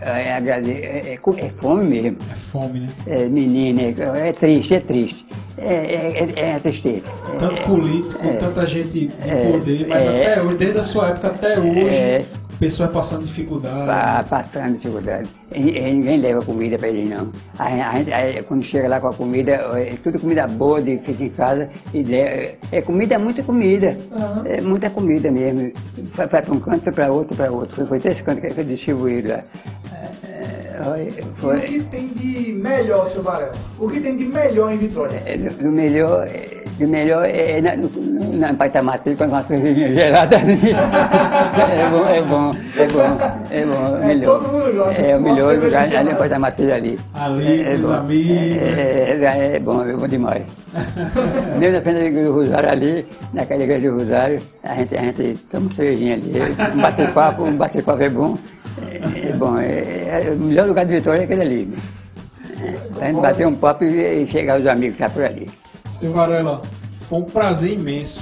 [0.00, 2.18] é, agrade- é, é, co- é fome mesmo.
[2.30, 2.88] É fome, né?
[3.06, 5.24] É, menina, é, é triste, é triste.
[5.56, 7.04] É, é, é, é tristeza.
[7.38, 8.32] Tanto político, é.
[8.32, 9.50] tanta gente de É.
[9.52, 10.08] poder, mas É.
[10.32, 12.24] até hoje, desde a sua época até hoje, É.
[12.58, 14.28] pessoas passando dificuldade.
[14.28, 15.28] Passando dificuldade.
[15.54, 17.32] E, ninguém leva comida para eles, não.
[17.58, 21.24] A, a aí, quando chega lá com a comida, é tudo comida boa de feita
[21.24, 21.70] em casa.
[21.92, 23.96] E é, é comida, muita comida.
[24.44, 25.72] É muita comida mesmo.
[26.14, 27.76] Vai, para um canto, vai para outro, para outro.
[27.76, 29.42] Foi, foi três cantos que foi distribuído lá.
[30.24, 33.54] É, olha, E o foi, que tem de melhor, seu Varela?
[33.78, 35.22] O que tem de melhor em Vitória?
[35.24, 37.88] é, do, do melhor, é, do melhor é na, no,
[38.36, 40.36] na Paitamatri, com uma cervejinha gelada.
[40.36, 43.18] é bom, é bom, é bom,
[43.50, 43.96] é bom.
[44.00, 44.40] É, melhor.
[44.40, 46.10] gosta de É o melhor lugar, ali gelada.
[46.10, 46.98] na Paitamatri ali.
[47.14, 47.92] Ali, é, os bom.
[47.92, 48.36] amigos.
[48.36, 50.42] É, é, é bom, é bom demais.
[51.58, 55.38] Mesmo na frente da do Rosário ali, naquela igreja do Rosário, a gente, a gente
[55.50, 56.32] toma uma cervejinha ali,
[56.76, 58.36] um bate-papo, um bate-papo é bom.
[58.82, 61.74] É, é bom, é, é- o melhor lugar de Vitória é aquele ali.
[63.00, 65.48] A gente bater um papo e, chegar os amigos que estão por ali.
[66.04, 66.60] Seu Varela,
[67.08, 68.20] foi um prazer imenso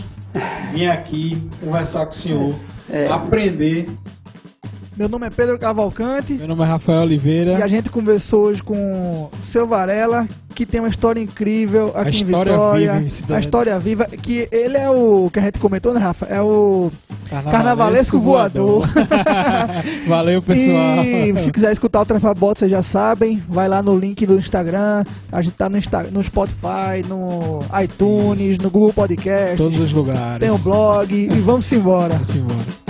[0.72, 2.54] vir aqui conversar com o senhor,
[2.88, 3.08] É.
[3.08, 3.90] aprender.
[4.96, 7.52] Meu nome é Pedro Cavalcante Meu nome é Rafael Oliveira.
[7.52, 12.18] e a gente conversou hoje com o seu Varela, que tem uma história incrível aqui
[12.18, 12.92] em história Vitória.
[13.00, 16.26] viva em a história viva, que ele é o que a gente comentou, né, Rafa?
[16.26, 16.92] É o
[17.50, 18.86] Carnavalesco voador.
[20.06, 21.04] Valeu, pessoal.
[21.04, 24.34] E se quiser escutar o Trepa Bot, vocês já sabem, vai lá no link do
[24.38, 25.04] Instagram.
[25.30, 29.56] A gente tá no, Insta no Spotify, no iTunes, no Google Podcast.
[29.56, 30.40] Todos os lugares.
[30.40, 32.14] Tem o blog e vamos embora.
[32.14, 32.81] Vamos embora.